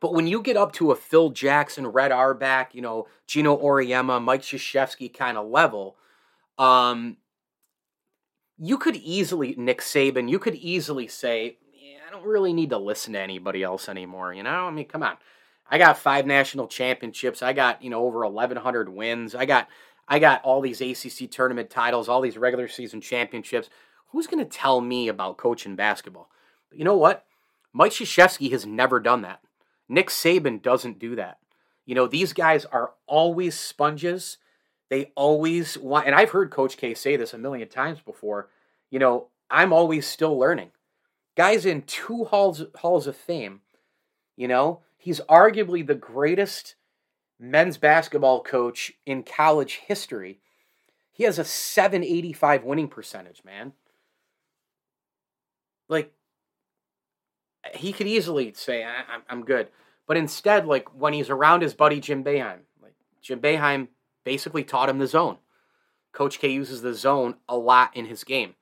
but 0.00 0.14
when 0.14 0.26
you 0.26 0.40
get 0.40 0.56
up 0.56 0.72
to 0.74 0.90
a 0.90 0.96
Phil 0.96 1.28
Jackson, 1.28 1.86
Red 1.86 2.12
Auerbach, 2.12 2.74
you 2.74 2.80
know, 2.80 3.08
Geno 3.26 3.58
Auriemma, 3.58 4.24
Mike 4.24 4.40
Krzyzewski 4.40 5.12
kind 5.12 5.36
of 5.36 5.48
level, 5.48 5.98
um, 6.56 7.18
you 8.58 8.78
could 8.78 8.96
easily 8.96 9.54
Nick 9.56 9.80
Saban, 9.80 10.28
you 10.28 10.38
could 10.38 10.54
easily 10.54 11.06
say, 11.06 11.58
yeah, 11.72 11.98
I 12.06 12.10
don't 12.10 12.26
really 12.26 12.52
need 12.52 12.70
to 12.70 12.78
listen 12.78 13.12
to 13.12 13.20
anybody 13.20 13.62
else 13.62 13.88
anymore. 13.88 14.34
You 14.34 14.42
know, 14.42 14.66
I 14.66 14.70
mean, 14.70 14.86
come 14.86 15.02
on. 15.02 15.16
I 15.70 15.78
got 15.78 15.98
five 15.98 16.26
national 16.26 16.66
championships. 16.66 17.42
I 17.42 17.52
got 17.52 17.82
you 17.82 17.90
know 17.90 18.04
over 18.04 18.20
1,100 18.20 18.88
wins. 18.88 19.34
I 19.34 19.44
got 19.44 19.68
I 20.08 20.18
got 20.18 20.42
all 20.42 20.60
these 20.60 20.80
ACC 20.80 21.30
tournament 21.30 21.70
titles, 21.70 22.08
all 22.08 22.20
these 22.20 22.38
regular 22.38 22.68
season 22.68 23.00
championships. 23.00 23.68
Who's 24.12 24.26
going 24.26 24.42
to 24.42 24.50
tell 24.50 24.80
me 24.80 25.08
about 25.08 25.36
coaching 25.36 25.76
basketball? 25.76 26.30
But 26.70 26.78
you 26.78 26.84
know 26.84 26.96
what? 26.96 27.26
Mike 27.74 27.92
Krzyzewski 27.92 28.50
has 28.52 28.64
never 28.64 29.00
done 29.00 29.20
that. 29.22 29.40
Nick 29.88 30.08
Saban 30.08 30.62
doesn't 30.62 30.98
do 30.98 31.14
that. 31.16 31.38
You 31.84 31.94
know, 31.94 32.06
these 32.06 32.32
guys 32.32 32.64
are 32.66 32.92
always 33.06 33.58
sponges. 33.58 34.38
They 34.90 35.12
always 35.14 35.76
want, 35.76 36.06
and 36.06 36.14
I've 36.14 36.30
heard 36.30 36.50
Coach 36.50 36.76
K 36.76 36.94
say 36.94 37.16
this 37.16 37.34
a 37.34 37.38
million 37.38 37.68
times 37.68 38.00
before. 38.00 38.48
You 38.90 38.98
know, 38.98 39.28
I'm 39.50 39.72
always 39.72 40.06
still 40.06 40.38
learning. 40.38 40.70
Guys 41.36 41.66
in 41.66 41.82
two 41.82 42.24
halls 42.24 42.64
halls 42.76 43.06
of 43.06 43.16
fame. 43.16 43.60
You 44.36 44.48
know, 44.48 44.80
he's 44.96 45.20
arguably 45.28 45.86
the 45.86 45.94
greatest 45.94 46.74
men's 47.38 47.76
basketball 47.76 48.42
coach 48.42 48.92
in 49.06 49.22
college 49.22 49.80
history. 49.86 50.40
He 51.12 51.24
has 51.24 51.38
a 51.38 51.44
785 51.44 52.64
winning 52.64 52.88
percentage, 52.88 53.42
man. 53.44 53.72
Like, 55.88 56.12
he 57.74 57.92
could 57.92 58.06
easily 58.06 58.52
say, 58.54 58.84
I- 58.84 59.20
am 59.28 59.44
good. 59.44 59.68
But 60.06 60.16
instead, 60.16 60.66
like, 60.66 60.94
when 60.94 61.12
he's 61.12 61.30
around 61.30 61.62
his 61.62 61.74
buddy 61.74 62.00
Jim 62.00 62.22
Boeheim, 62.22 62.60
like, 62.80 62.94
Jim 63.20 63.40
Boeheim 63.40 63.88
basically 64.28 64.62
taught 64.62 64.90
him 64.90 64.98
the 64.98 65.06
zone. 65.06 65.38
Coach 66.12 66.38
K 66.38 66.50
uses 66.50 66.82
the 66.82 66.92
zone 66.92 67.36
a 67.48 67.56
lot 67.56 67.96
in 67.96 68.04
his 68.04 68.24
game. 68.24 68.56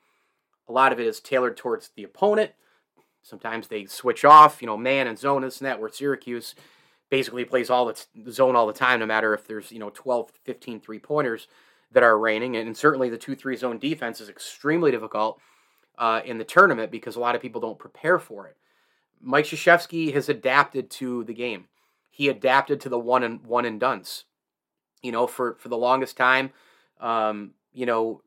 A 0.68 0.72
lot 0.72 0.92
of 0.92 1.00
it 1.00 1.08
is 1.08 1.18
tailored 1.18 1.56
towards 1.56 1.90
the 1.96 2.04
opponent. 2.04 2.52
Sometimes 3.20 3.66
they 3.66 3.84
switch 3.84 4.24
off, 4.24 4.62
you 4.62 4.66
know, 4.66 4.76
man 4.76 5.08
and 5.08 5.18
zone, 5.18 5.42
this 5.42 5.58
and 5.58 5.66
that, 5.66 5.80
where 5.80 5.90
Syracuse 5.90 6.54
basically 7.10 7.44
plays 7.44 7.68
all 7.68 7.92
the 7.92 8.30
zone 8.30 8.54
all 8.54 8.68
the 8.68 8.72
time, 8.72 9.00
no 9.00 9.06
matter 9.06 9.34
if 9.34 9.48
there's, 9.48 9.72
you 9.72 9.80
know, 9.80 9.90
12, 9.92 10.30
15 10.44 10.78
three 10.78 11.00
pointers 11.00 11.48
that 11.90 12.04
are 12.04 12.16
raining. 12.16 12.54
And 12.54 12.76
certainly 12.76 13.10
the 13.10 13.18
2 13.18 13.34
3 13.34 13.56
zone 13.56 13.78
defense 13.80 14.20
is 14.20 14.28
extremely 14.28 14.92
difficult 14.92 15.40
uh, 15.98 16.20
in 16.24 16.38
the 16.38 16.44
tournament 16.44 16.92
because 16.92 17.16
a 17.16 17.20
lot 17.20 17.34
of 17.34 17.42
people 17.42 17.60
don't 17.60 17.76
prepare 17.76 18.20
for 18.20 18.46
it. 18.46 18.56
Mike 19.20 19.46
Krzyzewski 19.46 20.14
has 20.14 20.28
adapted 20.28 20.90
to 20.90 21.24
the 21.24 21.34
game. 21.34 21.64
He 22.08 22.28
adapted 22.28 22.80
to 22.82 22.88
the 22.88 23.00
one 23.00 23.24
and 23.24 23.44
one 23.44 23.64
and 23.64 23.80
duns 23.80 24.26
you 25.02 25.12
know, 25.12 25.26
for, 25.26 25.56
for 25.58 25.68
the 25.68 25.76
longest 25.76 26.16
time, 26.16 26.50
um, 27.00 27.52
you 27.72 27.86
know, 27.86 28.22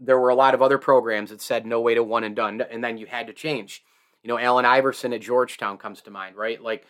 there 0.00 0.18
were 0.18 0.28
a 0.28 0.34
lot 0.34 0.54
of 0.54 0.62
other 0.62 0.78
programs 0.78 1.30
that 1.30 1.40
said 1.40 1.66
no 1.66 1.80
way 1.80 1.94
to 1.94 2.02
one 2.02 2.24
and 2.24 2.36
done, 2.36 2.60
and 2.60 2.82
then 2.84 2.98
you 2.98 3.06
had 3.06 3.26
to 3.26 3.32
change. 3.32 3.82
You 4.22 4.28
know, 4.28 4.38
Allen 4.38 4.64
Iverson 4.64 5.12
at 5.12 5.20
Georgetown 5.20 5.78
comes 5.78 6.02
to 6.02 6.10
mind, 6.10 6.36
right? 6.36 6.62
Like 6.62 6.84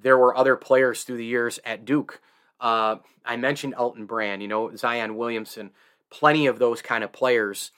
there 0.00 0.18
were 0.18 0.36
other 0.36 0.56
players 0.56 1.04
through 1.04 1.16
the 1.16 1.24
years 1.24 1.58
at 1.64 1.84
Duke. 1.84 2.20
Uh, 2.60 2.96
I 3.24 3.36
mentioned 3.36 3.74
Elton 3.76 4.06
Brand, 4.06 4.42
you 4.42 4.48
know, 4.48 4.74
Zion 4.76 5.16
Williamson, 5.16 5.70
plenty 6.10 6.46
of 6.46 6.58
those 6.58 6.82
kind 6.82 7.02
of 7.02 7.12
players, 7.12 7.72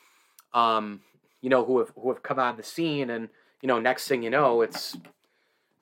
um, 0.52 1.00
you 1.40 1.50
know, 1.50 1.64
who 1.64 1.78
have 1.78 1.93
who 1.97 2.11
have 2.12 2.23
come 2.23 2.38
on 2.38 2.57
the 2.57 2.62
scene, 2.62 3.11
and 3.11 3.28
you 3.62 3.69
know, 3.69 3.81
next 3.81 4.09
thing 4.09 4.23
you 4.23 4.31
know, 4.31 4.61
it's, 4.61 4.97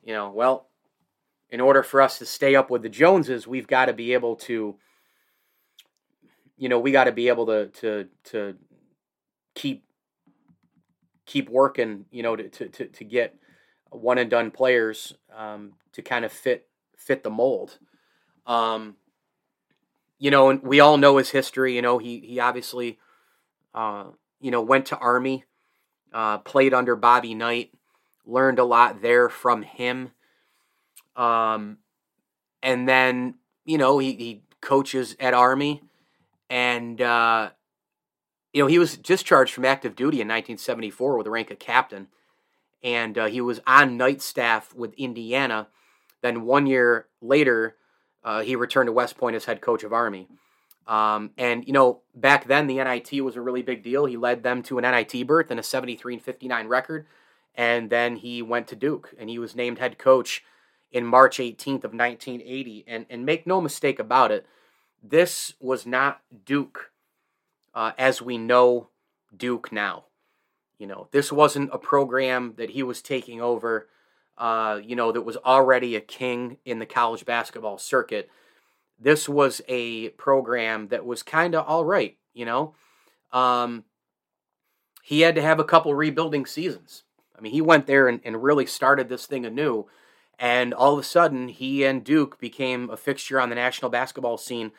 you 0.05 0.13
know, 0.13 0.31
well, 0.31 0.69
in 1.53 1.61
order 1.61 1.85
for 1.85 2.03
us 2.03 2.19
to 2.19 2.27
stay 2.27 2.57
up 2.57 2.71
with 2.71 2.83
the 2.83 2.89
Joneses, 2.89 3.47
we've 3.47 3.69
got 3.69 3.87
to 3.87 3.93
be 3.93 4.15
able 4.15 4.35
to 4.37 4.75
you 6.63 6.69
know, 6.69 6.79
we 6.79 6.93
got 6.93 7.05
to 7.05 7.13
be 7.13 7.27
able 7.27 7.47
to 7.47 7.67
to 7.81 8.09
to 8.25 8.55
keep 9.57 9.85
keep 11.27 11.49
working, 11.49 12.05
you 12.13 12.23
know, 12.23 12.37
to 12.37 12.69
to 12.69 12.87
to, 12.87 13.05
get 13.05 13.35
one 13.91 14.19
and 14.19 14.31
done 14.31 14.53
players 14.53 15.13
um, 15.37 15.73
to 15.93 16.03
kind 16.03 16.25
of 16.25 16.31
fit 16.31 16.69
fit 16.97 17.25
the 17.25 17.31
mold. 17.31 17.79
Um, 18.47 18.95
you 20.21 20.31
know, 20.31 20.51
and 20.51 20.63
we 20.63 20.79
all 20.79 20.99
know 20.99 21.17
his 21.17 21.31
history. 21.31 21.75
You 21.75 21.83
know, 21.83 21.99
he 21.99 22.21
he 22.21 22.39
obviously, 22.39 23.01
uh, 23.75 24.05
you 24.41 24.53
know, 24.53 24.63
went 24.63 24.87
to 24.87 24.99
Army, 24.99 25.45
uh, 26.13 26.39
played 26.39 26.75
under 26.75 26.95
Bobby 26.95 27.35
Knight, 27.35 27.73
learned 28.25 28.61
a 28.61 28.65
lot 28.65 29.03
there 29.03 29.29
from 29.29 29.63
him. 29.63 30.13
Um, 31.17 31.79
and 32.63 32.89
then 32.89 33.35
you 33.65 33.79
know 33.79 33.99
he 33.99 34.15
he 34.15 34.43
coaches 34.61 35.17
at 35.21 35.35
Army, 35.35 35.83
and 36.49 37.01
uh, 37.01 37.51
you 38.53 38.63
know 38.63 38.67
he 38.67 38.79
was 38.79 38.97
discharged 38.97 39.53
from 39.53 39.65
active 39.65 39.95
duty 39.95 40.21
in 40.21 40.29
1974 40.29 41.17
with 41.17 41.25
the 41.25 41.31
rank 41.31 41.51
of 41.51 41.59
captain, 41.59 42.09
and 42.83 43.19
uh, 43.19 43.27
he 43.27 43.41
was 43.41 43.61
on 43.67 43.97
Knight 43.97 44.23
staff 44.23 44.75
with 44.75 44.95
Indiana. 44.95 45.69
Then 46.23 46.43
one 46.43 46.67
year 46.67 47.09
later, 47.21 47.77
uh, 48.23 48.43
he 48.43 48.55
returned 48.55 48.87
to 48.87 48.93
West 48.93 49.17
Point 49.17 49.37
as 49.37 49.45
head 49.45 49.61
coach 49.61 49.83
of 49.83 49.93
Army. 49.93 50.29
Um, 50.87 51.31
and 51.39 51.67
you 51.67 51.73
know, 51.73 52.01
back 52.15 52.47
then 52.47 52.67
the 52.67 52.83
NIT 52.83 53.25
was 53.25 53.37
a 53.37 53.41
really 53.41 53.63
big 53.63 53.83
deal. 53.83 54.05
He 54.07 54.17
led 54.17 54.43
them 54.43 54.63
to 54.65 54.79
an 54.79 54.83
NIT 54.83 55.27
berth 55.27 55.51
and 55.51 55.61
a 55.61 55.63
73 55.63 56.15
and 56.15 56.23
59 56.23 56.69
record. 56.69 57.07
And 57.55 57.91
then 57.91 58.17
he 58.17 58.43
went 58.43 58.67
to 58.69 58.77
Duke 58.77 59.15
and 59.19 59.29
he 59.29 59.39
was 59.39 59.55
named 59.55 59.79
head 59.79 59.99
coach 59.99 60.43
in 60.93 61.07
March 61.07 61.39
18th 61.39 61.85
of 61.85 61.95
1980. 61.95 62.85
And 62.87 63.07
and 63.11 63.27
make 63.27 63.47
no 63.47 63.61
mistake 63.61 63.99
about 63.99 64.31
it, 64.31 64.47
this 65.03 65.55
was 65.61 65.87
not 65.87 66.21
Duke 66.45 66.91
uh, 67.75 67.93
as 67.99 68.23
we 68.23 68.39
know 68.39 68.89
Duke 69.37 69.73
now. 69.73 70.05
You 70.79 70.87
know, 70.87 71.09
this 71.13 71.31
wasn't 71.31 71.71
a 71.73 71.79
program 71.79 72.55
that 72.57 72.71
he 72.71 72.83
was 72.83 73.03
taking 73.03 73.41
over. 73.41 73.89
Uh, 74.37 74.81
you 74.83 74.97
know, 74.97 75.13
that 75.13 75.23
was 75.23 75.37
already 75.37 75.95
a 75.95 76.01
king 76.01 76.57
in 76.65 76.79
the 76.79 76.87
college 76.87 77.25
basketball 77.25 77.79
circuit 77.79 78.31
this 79.03 79.29
was 79.29 79.61
a 79.69 80.11
program 80.11 80.89
that 80.89 81.05
was 81.05 81.23
kind 81.23 81.55
of 81.55 81.67
all 81.67 81.85
right, 81.85 82.17
you 82.33 82.45
know. 82.45 82.75
Um, 83.33 83.85
he 85.03 85.23
had 85.23 85.35
to 85.35 85.43
have 85.43 85.59
a 85.59 85.65
couple 85.65 85.93
rebuilding 85.95 86.47
seasons. 86.47 87.03
I 87.37 87.41
mean, 87.41 87.53
he 87.53 87.61
went 87.61 87.87
there 87.87 88.07
and, 88.07 88.21
and 88.25 88.43
really 88.43 88.67
started 88.67 89.09
this 89.09 89.27
thing 89.27 89.45
anew. 89.45 89.87
And 90.39 90.75
all 90.75 90.95
of 90.95 90.99
a 90.99 91.05
sudden, 91.05 91.49
he 91.49 91.85
and 91.85 92.03
Duke 92.03 92.39
became 92.39 92.91
a 92.91 92.97
fixture 92.97 93.41
on 93.41 93.49
the 93.49 93.55
national 93.55 93.91
basketball 93.91 94.39
scene. 94.39 94.73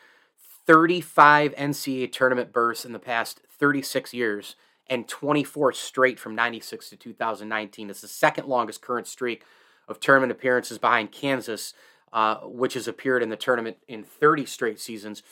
35 0.66 1.54
NCAA 1.54 2.12
tournament 2.12 2.52
berths 2.52 2.84
in 2.84 2.92
the 2.92 2.98
past 2.98 3.40
36 3.58 4.12
years 4.14 4.56
and 4.86 5.08
24 5.08 5.72
straight 5.72 6.18
from 6.18 6.34
96 6.34 6.90
to 6.90 6.96
2019. 6.96 7.90
It's 7.90 8.00
the 8.00 8.08
second 8.08 8.46
longest 8.46 8.82
current 8.82 9.06
streak 9.06 9.44
of 9.88 10.00
tournament 10.00 10.32
appearances 10.32 10.78
behind 10.78 11.12
Kansas, 11.12 11.74
uh, 12.12 12.36
which 12.42 12.74
has 12.74 12.88
appeared 12.88 13.22
in 13.22 13.30
the 13.30 13.36
tournament 13.36 13.78
in 13.88 14.04
30 14.04 14.46
straight 14.46 14.80
seasons. 14.80 15.22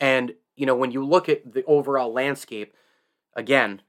And, 0.00 0.34
you 0.56 0.66
know, 0.66 0.74
when 0.74 0.90
you 0.90 1.04
look 1.04 1.28
at 1.28 1.52
the 1.52 1.64
overall 1.64 2.12
landscape, 2.12 2.74
again, 3.34 3.82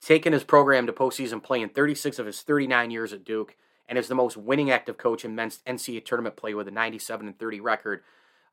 taking 0.00 0.32
his 0.32 0.44
program 0.44 0.86
to 0.86 0.92
postseason 0.92 1.42
play 1.42 1.60
in 1.60 1.68
36 1.68 2.18
of 2.18 2.26
his 2.26 2.42
39 2.42 2.90
years 2.90 3.12
at 3.12 3.24
Duke, 3.24 3.56
and 3.90 3.98
is 3.98 4.08
the 4.08 4.14
most 4.14 4.38
winning 4.38 4.70
active 4.70 4.96
coach 4.96 5.26
in 5.26 5.34
men's 5.34 5.58
NCAA 5.66 6.02
tournament 6.06 6.36
play 6.36 6.54
with 6.54 6.66
a 6.68 6.70
97 6.70 7.26
and 7.26 7.38
30 7.38 7.60
record 7.60 8.02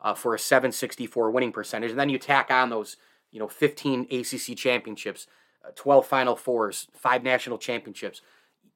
uh, 0.02 0.14
for 0.14 0.36
a 0.36 0.40
764 0.40 1.32
winning 1.32 1.54
percentage. 1.54 1.92
And 1.92 2.00
then 2.00 2.10
you 2.10 2.18
tack 2.18 2.52
on 2.52 2.70
those, 2.70 2.98
you 3.32 3.40
know, 3.40 3.48
15 3.48 4.08
ACC 4.12 4.58
championships, 4.58 5.28
uh, 5.66 5.70
12 5.76 6.06
Final 6.06 6.36
Fours, 6.36 6.88
five 6.94 7.24
national 7.24 7.58
championships 7.58 8.22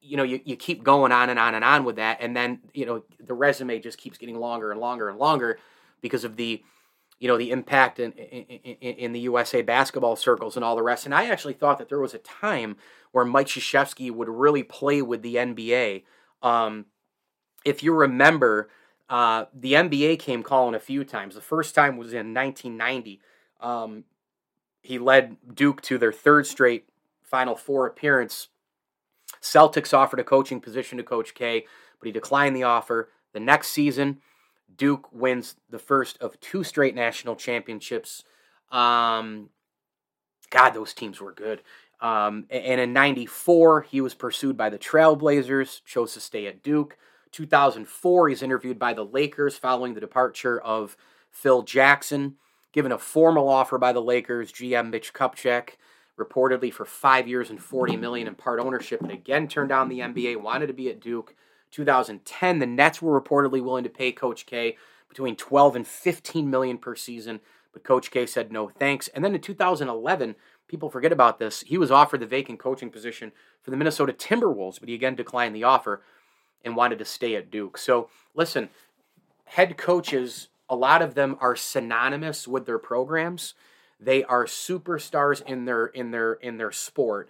you 0.02 0.16
know, 0.16 0.24
you, 0.24 0.40
you 0.44 0.56
keep 0.56 0.82
going 0.82 1.12
on 1.12 1.30
and 1.30 1.38
on 1.38 1.54
and 1.54 1.64
on 1.64 1.84
with 1.84 1.96
that. 1.96 2.18
And 2.20 2.36
then, 2.36 2.58
you 2.74 2.84
know, 2.84 3.04
the 3.20 3.34
resume 3.34 3.78
just 3.78 3.98
keeps 3.98 4.18
getting 4.18 4.38
longer 4.38 4.72
and 4.72 4.80
longer 4.80 5.08
and 5.08 5.18
longer 5.18 5.58
because 6.00 6.24
of 6.24 6.36
the, 6.36 6.62
you 7.20 7.28
know, 7.28 7.38
the 7.38 7.52
impact 7.52 8.00
in, 8.00 8.10
in, 8.12 8.94
in 8.96 9.12
the 9.12 9.20
USA 9.20 9.62
basketball 9.62 10.16
circles 10.16 10.56
and 10.56 10.64
all 10.64 10.74
the 10.74 10.82
rest. 10.82 11.06
And 11.06 11.14
I 11.14 11.26
actually 11.26 11.52
thought 11.52 11.78
that 11.78 11.88
there 11.88 12.00
was 12.00 12.14
a 12.14 12.18
time 12.18 12.76
where 13.12 13.24
Mike 13.24 13.46
Krzyzewski 13.46 14.10
would 14.10 14.28
really 14.28 14.64
play 14.64 15.02
with 15.02 15.22
the 15.22 15.36
NBA. 15.36 16.02
Um, 16.42 16.86
if 17.64 17.82
you 17.82 17.94
remember, 17.94 18.68
uh, 19.08 19.46
the 19.54 19.74
NBA 19.74 20.18
came 20.18 20.42
calling 20.42 20.74
a 20.74 20.80
few 20.80 21.04
times. 21.04 21.34
The 21.34 21.40
first 21.40 21.74
time 21.74 21.96
was 21.96 22.12
in 22.12 22.34
1990. 22.34 23.20
Um, 23.60 24.04
he 24.82 24.98
led 24.98 25.36
Duke 25.54 25.80
to 25.82 25.98
their 25.98 26.12
third 26.12 26.46
straight 26.46 26.88
Final 27.22 27.54
Four 27.54 27.86
appearance 27.86 28.48
Celtics 29.42 29.92
offered 29.92 30.20
a 30.20 30.24
coaching 30.24 30.60
position 30.60 30.98
to 30.98 31.04
Coach 31.04 31.34
K, 31.34 31.66
but 31.98 32.06
he 32.06 32.12
declined 32.12 32.54
the 32.54 32.62
offer. 32.62 33.10
The 33.32 33.40
next 33.40 33.68
season, 33.68 34.20
Duke 34.74 35.08
wins 35.12 35.56
the 35.68 35.78
first 35.78 36.20
of 36.22 36.38
two 36.40 36.64
straight 36.64 36.94
national 36.94 37.36
championships. 37.36 38.24
Um, 38.70 39.50
God, 40.50 40.70
those 40.70 40.94
teams 40.94 41.20
were 41.20 41.32
good. 41.32 41.62
Um, 42.02 42.46
and 42.50 42.80
in 42.80 42.92
94, 42.92 43.82
he 43.82 44.00
was 44.00 44.12
pursued 44.12 44.56
by 44.56 44.68
the 44.68 44.78
Trailblazers, 44.78 45.84
chose 45.84 46.14
to 46.14 46.20
stay 46.20 46.46
at 46.46 46.62
Duke. 46.62 46.98
2004, 47.30 48.28
he's 48.28 48.42
interviewed 48.42 48.78
by 48.78 48.92
the 48.92 49.04
Lakers 49.04 49.56
following 49.56 49.94
the 49.94 50.00
departure 50.00 50.60
of 50.60 50.96
Phil 51.30 51.62
Jackson. 51.62 52.34
Given 52.72 52.90
a 52.92 52.98
formal 52.98 53.48
offer 53.48 53.78
by 53.78 53.92
the 53.92 54.02
Lakers, 54.02 54.52
GM 54.52 54.90
Mitch 54.90 55.12
Kupchak 55.12 55.76
reportedly 56.18 56.72
for 56.72 56.84
five 56.84 57.26
years 57.28 57.50
and 57.50 57.62
40 57.62 57.96
million 57.96 58.28
in 58.28 58.34
part 58.34 58.60
ownership, 58.60 59.00
and 59.00 59.10
again 59.10 59.48
turned 59.48 59.68
down 59.68 59.88
the 59.88 60.00
NBA, 60.00 60.42
wanted 60.42 60.66
to 60.66 60.72
be 60.72 60.90
at 60.90 61.00
Duke. 61.00 61.34
2010, 61.70 62.58
the 62.58 62.66
Nets 62.66 63.00
were 63.00 63.18
reportedly 63.18 63.62
willing 63.62 63.84
to 63.84 63.90
pay 63.90 64.12
Coach 64.12 64.44
K 64.44 64.76
between 65.08 65.36
12 65.36 65.76
and 65.76 65.86
15 65.86 66.50
million 66.50 66.78
per 66.78 66.94
season, 66.94 67.40
but 67.72 67.84
Coach 67.84 68.10
K 68.10 68.26
said 68.26 68.52
no 68.52 68.68
thanks. 68.68 69.08
And 69.08 69.24
then 69.24 69.34
in 69.34 69.40
2011, 69.40 70.34
people 70.68 70.90
forget 70.90 71.12
about 71.12 71.38
this, 71.38 71.60
he 71.60 71.78
was 71.78 71.90
offered 71.90 72.20
the 72.20 72.26
vacant 72.26 72.58
coaching 72.58 72.90
position 72.90 73.32
for 73.60 73.70
the 73.70 73.76
Minnesota 73.76 74.12
Timberwolves, 74.12 74.80
but 74.80 74.88
he 74.88 74.94
again 74.94 75.14
declined 75.14 75.54
the 75.54 75.64
offer 75.64 76.02
and 76.64 76.76
wanted 76.76 76.98
to 76.98 77.04
stay 77.04 77.34
at 77.34 77.50
Duke. 77.50 77.76
So 77.78 78.08
listen, 78.34 78.70
head 79.44 79.76
coaches, 79.76 80.48
a 80.68 80.76
lot 80.76 81.02
of 81.02 81.14
them 81.14 81.36
are 81.40 81.56
synonymous 81.56 82.48
with 82.48 82.66
their 82.66 82.78
programs. 82.78 83.54
They 84.00 84.24
are 84.24 84.46
superstars 84.46 85.42
in 85.42 85.64
their 85.64 85.86
in 85.86 86.10
their 86.10 86.34
in 86.34 86.56
their 86.56 86.72
sport. 86.72 87.28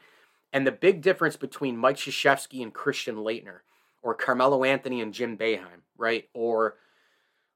And 0.52 0.66
the 0.66 0.72
big 0.72 1.00
difference 1.00 1.36
between 1.36 1.76
Mike 1.76 1.96
Krzyzewski 1.96 2.62
and 2.62 2.72
Christian 2.72 3.16
Laettner, 3.16 3.60
or 4.02 4.14
Carmelo 4.14 4.64
Anthony 4.64 5.00
and 5.00 5.14
Jim 5.14 5.36
Boeheim, 5.36 5.82
right, 5.96 6.28
or 6.34 6.76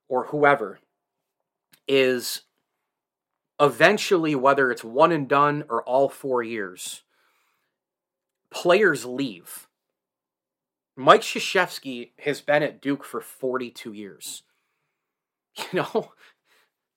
or 0.09 0.25
whoever, 0.25 0.79
is 1.87 2.41
eventually 3.59 4.35
whether 4.35 4.71
it's 4.71 4.83
one 4.83 5.11
and 5.11 5.27
done 5.27 5.63
or 5.69 5.83
all 5.83 6.09
four 6.09 6.43
years, 6.43 7.03
players 8.49 9.05
leave. 9.05 9.67
Mike 10.95 11.21
Krzyzewski 11.21 12.11
has 12.19 12.41
been 12.41 12.63
at 12.63 12.81
Duke 12.81 13.03
for 13.03 13.21
42 13.21 13.93
years. 13.93 14.43
You 15.73 15.79
know, 15.79 16.11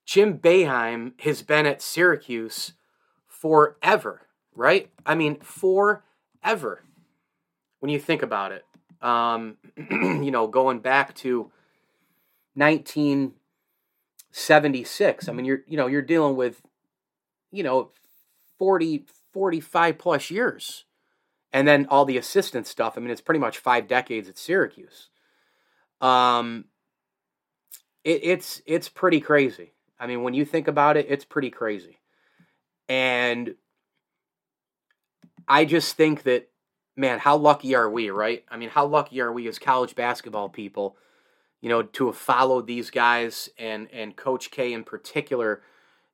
Jim 0.04 0.38
Boeheim 0.38 1.18
has 1.22 1.40
been 1.40 1.64
at 1.64 1.80
Syracuse 1.80 2.74
forever, 3.26 4.26
right? 4.54 4.90
I 5.06 5.14
mean, 5.14 5.40
forever. 5.40 6.82
When 7.78 7.90
you 7.90 7.98
think 7.98 8.22
about 8.22 8.52
it, 8.52 8.66
um, 9.00 9.56
you 9.90 10.30
know, 10.30 10.46
going 10.46 10.80
back 10.80 11.14
to 11.16 11.50
1976. 14.32 15.28
I 15.28 15.32
mean, 15.32 15.44
you're 15.44 15.60
you 15.66 15.76
know 15.76 15.86
you're 15.86 16.02
dealing 16.02 16.36
with, 16.36 16.62
you 17.50 17.62
know, 17.62 17.90
40, 18.58 19.06
45 19.32 19.98
plus 19.98 20.30
years, 20.30 20.84
and 21.52 21.66
then 21.66 21.86
all 21.90 22.04
the 22.04 22.16
assistant 22.16 22.66
stuff. 22.66 22.94
I 22.96 23.00
mean, 23.00 23.10
it's 23.10 23.20
pretty 23.20 23.40
much 23.40 23.58
five 23.58 23.88
decades 23.88 24.28
at 24.28 24.38
Syracuse. 24.38 25.08
Um, 26.00 26.66
it, 28.04 28.20
it's 28.22 28.62
it's 28.66 28.88
pretty 28.88 29.20
crazy. 29.20 29.72
I 29.98 30.06
mean, 30.06 30.22
when 30.22 30.34
you 30.34 30.44
think 30.44 30.68
about 30.68 30.96
it, 30.96 31.06
it's 31.08 31.24
pretty 31.24 31.50
crazy. 31.50 31.98
And 32.88 33.54
I 35.46 35.64
just 35.64 35.96
think 35.96 36.22
that, 36.22 36.48
man, 36.96 37.18
how 37.18 37.36
lucky 37.36 37.74
are 37.74 37.90
we, 37.90 38.10
right? 38.10 38.44
I 38.48 38.56
mean, 38.56 38.70
how 38.70 38.86
lucky 38.86 39.20
are 39.20 39.32
we 39.32 39.46
as 39.46 39.58
college 39.58 39.94
basketball 39.94 40.48
people, 40.48 40.96
you 41.60 41.68
know, 41.68 41.82
to 41.82 42.06
have 42.06 42.16
followed 42.16 42.66
these 42.66 42.90
guys 42.90 43.50
and 43.58 43.88
and 43.92 44.16
Coach 44.16 44.50
K 44.50 44.72
in 44.72 44.84
particular, 44.84 45.62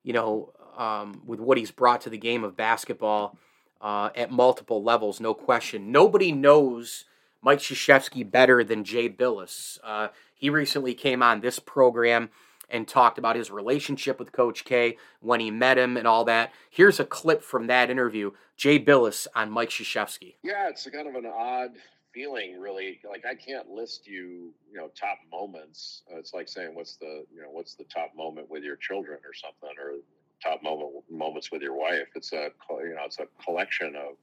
you 0.02 0.12
know, 0.12 0.52
um, 0.76 1.22
with 1.24 1.40
what 1.40 1.58
he's 1.58 1.70
brought 1.70 2.00
to 2.02 2.10
the 2.10 2.18
game 2.18 2.44
of 2.44 2.56
basketball 2.56 3.38
uh, 3.80 4.10
at 4.14 4.30
multiple 4.30 4.82
levels, 4.82 5.20
no 5.20 5.34
question. 5.34 5.92
Nobody 5.92 6.32
knows 6.32 7.04
Mike 7.42 7.60
Krzyzewski 7.60 8.28
better 8.28 8.64
than 8.64 8.84
Jay 8.84 9.08
Bilas. 9.08 9.78
Uh, 9.84 10.08
he 10.34 10.50
recently 10.50 10.94
came 10.94 11.22
on 11.22 11.40
this 11.40 11.58
program 11.58 12.30
and 12.68 12.88
talked 12.88 13.16
about 13.16 13.36
his 13.36 13.50
relationship 13.50 14.18
with 14.18 14.32
Coach 14.32 14.64
K 14.64 14.96
when 15.20 15.40
he 15.40 15.50
met 15.50 15.78
him 15.78 15.96
and 15.96 16.06
all 16.06 16.24
that. 16.24 16.52
Here's 16.68 16.98
a 16.98 17.04
clip 17.04 17.42
from 17.42 17.68
that 17.68 17.90
interview. 17.90 18.32
Jay 18.56 18.78
Bilas 18.78 19.26
on 19.34 19.50
Mike 19.50 19.70
Krzyzewski. 19.70 20.34
Yeah, 20.42 20.68
it's 20.68 20.88
kind 20.90 21.08
of 21.08 21.14
an 21.14 21.26
odd 21.26 21.70
feeling, 22.16 22.58
really. 22.58 22.98
Like 23.08 23.24
I 23.26 23.34
can't 23.34 23.68
list 23.68 24.06
you, 24.06 24.54
you 24.72 24.78
know, 24.78 24.88
top 24.98 25.18
moments. 25.30 26.02
Uh, 26.10 26.18
it's 26.18 26.32
like 26.32 26.48
saying 26.48 26.74
what's 26.74 26.96
the, 26.96 27.26
you 27.32 27.42
know, 27.42 27.50
what's 27.50 27.74
the 27.74 27.84
top 27.84 28.16
moment 28.16 28.50
with 28.50 28.64
your 28.64 28.76
children 28.76 29.18
or 29.22 29.34
something, 29.34 29.76
or 29.78 29.98
top 30.42 30.62
moment 30.62 30.90
moments 31.10 31.52
with 31.52 31.60
your 31.60 31.76
wife. 31.76 32.08
It's 32.14 32.32
a, 32.32 32.48
you 32.70 32.94
know, 32.94 33.04
it's 33.04 33.18
a 33.18 33.26
collection 33.44 33.94
of 33.96 34.16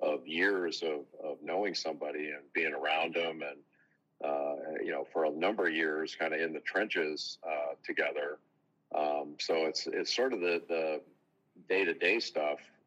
of 0.00 0.26
years 0.26 0.82
of, 0.82 1.00
of 1.24 1.38
knowing 1.42 1.74
somebody 1.74 2.30
and 2.30 2.42
being 2.54 2.72
around 2.72 3.14
them 3.14 3.40
and 3.42 3.58
uh, 4.24 4.54
you 4.84 4.92
know 4.92 5.06
for 5.12 5.24
a 5.24 5.30
number 5.30 5.66
of 5.66 5.74
years 5.74 6.16
kind 6.18 6.32
of 6.34 6.40
in 6.40 6.52
the 6.52 6.60
trenches 6.60 7.38
uh, 7.46 7.74
together 7.84 8.38
um, 8.96 9.34
so 9.40 9.66
it's 9.66 9.88
it's 9.88 10.14
sort 10.14 10.32
of 10.32 10.40
the 10.40 10.62
the 10.68 11.00
day-to-day 11.68 12.20
stuff 12.20 12.60
um, 12.60 12.77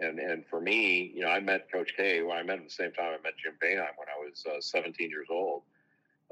and 0.00 0.18
and 0.18 0.44
for 0.46 0.60
me 0.60 1.12
you 1.14 1.22
know 1.22 1.28
I 1.28 1.40
met 1.40 1.70
Coach 1.70 1.92
K 1.96 2.22
when 2.22 2.36
I 2.36 2.42
met 2.42 2.56
him 2.56 2.62
at 2.62 2.68
the 2.68 2.74
same 2.74 2.92
time 2.92 3.14
I 3.18 3.22
met 3.22 3.34
Jim 3.42 3.54
Boeheim 3.62 3.94
when 3.96 4.08
I 4.08 4.18
was 4.24 4.44
uh, 4.46 4.60
17 4.60 5.10
years 5.10 5.28
old 5.30 5.62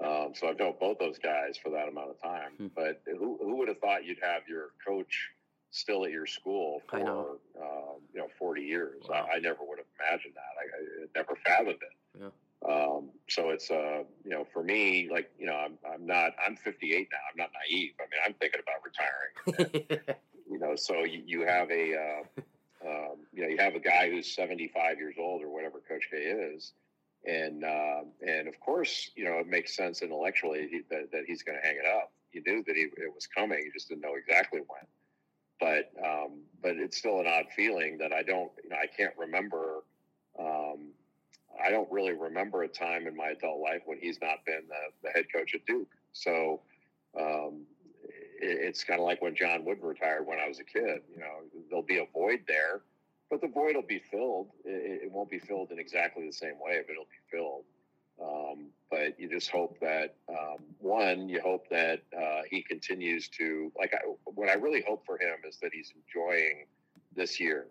um, 0.04 0.32
so 0.34 0.48
I've 0.48 0.58
known 0.58 0.74
both 0.78 0.98
those 0.98 1.18
guys 1.18 1.56
for 1.62 1.70
that 1.70 1.88
amount 1.88 2.10
of 2.10 2.22
time 2.22 2.52
hmm. 2.58 2.66
but 2.74 3.02
who, 3.06 3.38
who 3.40 3.56
would 3.56 3.68
have 3.68 3.78
thought 3.78 4.04
you'd 4.04 4.18
have 4.22 4.42
your 4.48 4.70
coach 4.86 5.30
still 5.76 6.04
at 6.04 6.10
your 6.10 6.26
school 6.26 6.80
for 6.88 7.38
um, 7.60 8.00
you 8.12 8.20
know 8.20 8.28
40 8.38 8.62
years. 8.62 9.02
Wow. 9.08 9.26
I, 9.30 9.36
I, 9.36 9.38
never 9.40 9.58
would 9.60 9.78
have 9.78 9.86
imagined 10.00 10.34
that. 10.34 10.42
I, 10.58 11.04
I 11.04 11.06
never 11.14 11.36
fathomed 11.46 11.82
it. 11.82 12.20
Yeah. 12.20 12.28
Um, 12.66 13.10
so 13.28 13.50
it's 13.50 13.70
uh, 13.70 14.02
you 14.24 14.30
know 14.30 14.46
for 14.52 14.62
me 14.62 15.08
like 15.10 15.30
you 15.38 15.46
know 15.46 15.54
I'm 15.54 15.78
I'm 15.92 16.06
not 16.06 16.32
I'm 16.44 16.56
58 16.56 17.08
now. 17.12 17.18
I'm 17.30 17.36
not 17.36 17.50
naive. 17.52 17.92
I 18.00 18.02
mean 18.04 18.20
I'm 18.26 18.34
thinking 18.34 18.60
about 18.62 18.82
retiring. 18.84 19.86
And, 19.90 20.16
you 20.50 20.58
know 20.58 20.76
so 20.76 21.04
you, 21.04 21.22
you 21.26 21.46
have 21.46 21.70
a 21.70 21.94
uh, 21.94 22.42
you 23.36 23.42
know 23.42 23.48
you 23.48 23.58
have 23.58 23.76
a 23.76 23.80
guy 23.80 24.10
who's 24.10 24.34
75 24.34 24.98
years 24.98 25.14
old 25.18 25.42
or 25.42 25.48
whatever 25.48 25.80
Coach 25.88 26.08
K 26.10 26.16
is. 26.16 26.72
And 27.24 27.64
uh, 27.64 28.02
and 28.26 28.48
of 28.48 28.58
course, 28.60 29.10
you 29.14 29.24
know 29.24 29.38
it 29.38 29.46
makes 29.46 29.76
sense 29.76 30.02
intellectually 30.02 30.82
that, 30.90 31.12
that 31.12 31.24
he's 31.26 31.42
going 31.42 31.58
to 31.60 31.66
hang 31.66 31.76
it 31.76 31.86
up. 31.86 32.12
You 32.32 32.42
knew 32.46 32.64
that 32.66 32.76
he, 32.76 32.82
it 32.82 33.12
was 33.14 33.26
coming. 33.26 33.60
You 33.64 33.72
just 33.72 33.88
didn't 33.88 34.02
know 34.02 34.14
exactly 34.14 34.60
when 34.60 34.86
but 35.60 35.90
um, 36.04 36.40
but 36.62 36.76
it's 36.76 36.96
still 36.96 37.20
an 37.20 37.26
odd 37.26 37.46
feeling 37.54 37.98
that 37.98 38.12
I 38.12 38.22
don't, 38.22 38.50
you 38.62 38.70
know, 38.70 38.76
I 38.76 38.86
can't 38.86 39.14
remember. 39.16 39.82
Um, 40.38 40.90
I 41.62 41.70
don't 41.70 41.90
really 41.90 42.12
remember 42.12 42.62
a 42.62 42.68
time 42.68 43.06
in 43.06 43.16
my 43.16 43.28
adult 43.28 43.60
life 43.60 43.82
when 43.86 43.98
he's 43.98 44.20
not 44.20 44.44
been 44.44 44.62
the, 44.68 45.08
the 45.08 45.10
head 45.10 45.24
coach 45.34 45.54
at 45.54 45.64
Duke. 45.64 45.88
So 46.12 46.60
um, 47.18 47.62
it, 48.40 48.58
it's 48.60 48.84
kind 48.84 49.00
of 49.00 49.06
like 49.06 49.22
when 49.22 49.34
John 49.34 49.64
Wooden 49.64 49.86
retired 49.86 50.26
when 50.26 50.38
I 50.38 50.48
was 50.48 50.58
a 50.58 50.64
kid. 50.64 51.00
You 51.14 51.20
know, 51.20 51.62
there'll 51.70 51.82
be 51.82 51.98
a 51.98 52.06
void 52.12 52.40
there, 52.46 52.82
but 53.30 53.40
the 53.40 53.48
void 53.48 53.74
will 53.74 53.82
be 53.82 54.00
filled. 54.10 54.48
It, 54.64 55.04
it 55.04 55.12
won't 55.12 55.30
be 55.30 55.38
filled 55.38 55.70
in 55.70 55.78
exactly 55.78 56.26
the 56.26 56.32
same 56.32 56.54
way, 56.60 56.80
but 56.86 56.92
it'll 56.92 57.04
be 57.04 57.36
filled. 57.36 57.64
Um, 58.22 58.68
but 58.90 59.18
you 59.20 59.28
just 59.28 59.50
hope 59.50 59.78
that 59.80 60.16
um, 60.28 60.58
one, 60.78 61.28
you 61.28 61.40
hope 61.40 61.68
that 61.70 62.02
uh, 62.16 62.42
he 62.50 62.62
continues 62.62 63.28
to 63.30 63.70
like. 63.78 63.92
I, 63.92 63.98
what 64.24 64.48
I 64.48 64.54
really 64.54 64.82
hope 64.86 65.04
for 65.04 65.18
him 65.18 65.36
is 65.46 65.58
that 65.58 65.72
he's 65.72 65.92
enjoying 65.94 66.66
this 67.14 67.38
year, 67.38 67.66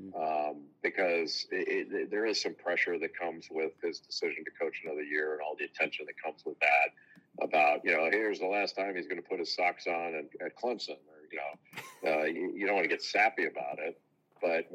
hmm. 0.00 0.14
um, 0.14 0.62
because 0.82 1.46
it, 1.50 1.88
it, 1.92 2.10
there 2.10 2.24
is 2.24 2.40
some 2.40 2.54
pressure 2.54 2.98
that 2.98 3.18
comes 3.18 3.48
with 3.50 3.72
his 3.82 3.98
decision 4.00 4.44
to 4.44 4.50
coach 4.52 4.80
another 4.84 5.02
year 5.02 5.32
and 5.32 5.42
all 5.42 5.56
the 5.58 5.64
attention 5.64 6.06
that 6.06 6.14
comes 6.22 6.42
with 6.46 6.58
that. 6.60 7.44
About 7.44 7.80
you 7.84 7.92
know, 7.92 8.08
here's 8.10 8.40
the 8.40 8.46
last 8.46 8.76
time 8.76 8.94
he's 8.94 9.06
going 9.06 9.20
to 9.20 9.28
put 9.28 9.40
his 9.40 9.54
socks 9.54 9.86
on 9.86 10.14
at, 10.14 10.46
at 10.46 10.56
Clemson, 10.56 10.96
or 11.08 11.22
you 11.30 11.38
know, 11.38 12.12
uh, 12.12 12.24
you, 12.24 12.52
you 12.54 12.66
don't 12.66 12.76
want 12.76 12.84
to 12.84 12.90
get 12.90 13.02
sappy 13.02 13.46
about 13.46 13.78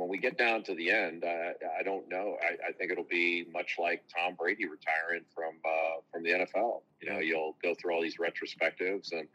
when 0.08 0.12
we 0.12 0.22
get 0.22 0.38
down 0.38 0.63
to 0.63 0.74
the 0.74 0.89
end, 0.89 1.26
I, 1.26 1.52
I 1.80 1.84
don't 1.84 2.08
know. 2.08 2.38
I, 2.41 2.70
I, 2.70 2.72
think 2.72 2.91
it'll 2.91 3.04
be 3.04 3.46
much 3.52 3.76
like 3.78 4.04
Tom 4.08 4.36
Brady 4.36 4.65
retiring 4.65 5.26
from 5.36 5.56
uh, 5.65 6.00
from 6.10 6.24
the 6.24 6.30
NFL. 6.30 6.84
You 7.02 7.10
know, 7.10 7.20
you'll 7.20 7.58
go 7.62 7.76
through 7.76 7.93
all 7.93 8.02
these 8.02 8.15
retrospectives, 8.15 9.12
and 9.12 9.28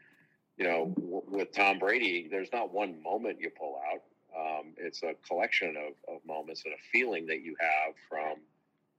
you 0.57 0.65
know, 0.65 0.91
w- 0.95 1.21
with 1.27 1.51
Tom 1.51 1.77
Brady, 1.77 2.27
there's 2.29 2.51
not 2.51 2.73
one 2.73 3.01
moment 3.03 3.39
you 3.39 3.51
pull 3.51 3.79
out. 3.91 4.01
Um, 4.35 4.73
it's 4.77 5.03
a 5.03 5.13
collection 5.27 5.75
of, 5.77 6.15
of 6.15 6.25
moments 6.25 6.63
and 6.65 6.73
a 6.73 6.81
feeling 6.91 7.27
that 7.27 7.41
you 7.41 7.55
have 7.59 7.93
from 8.09 8.37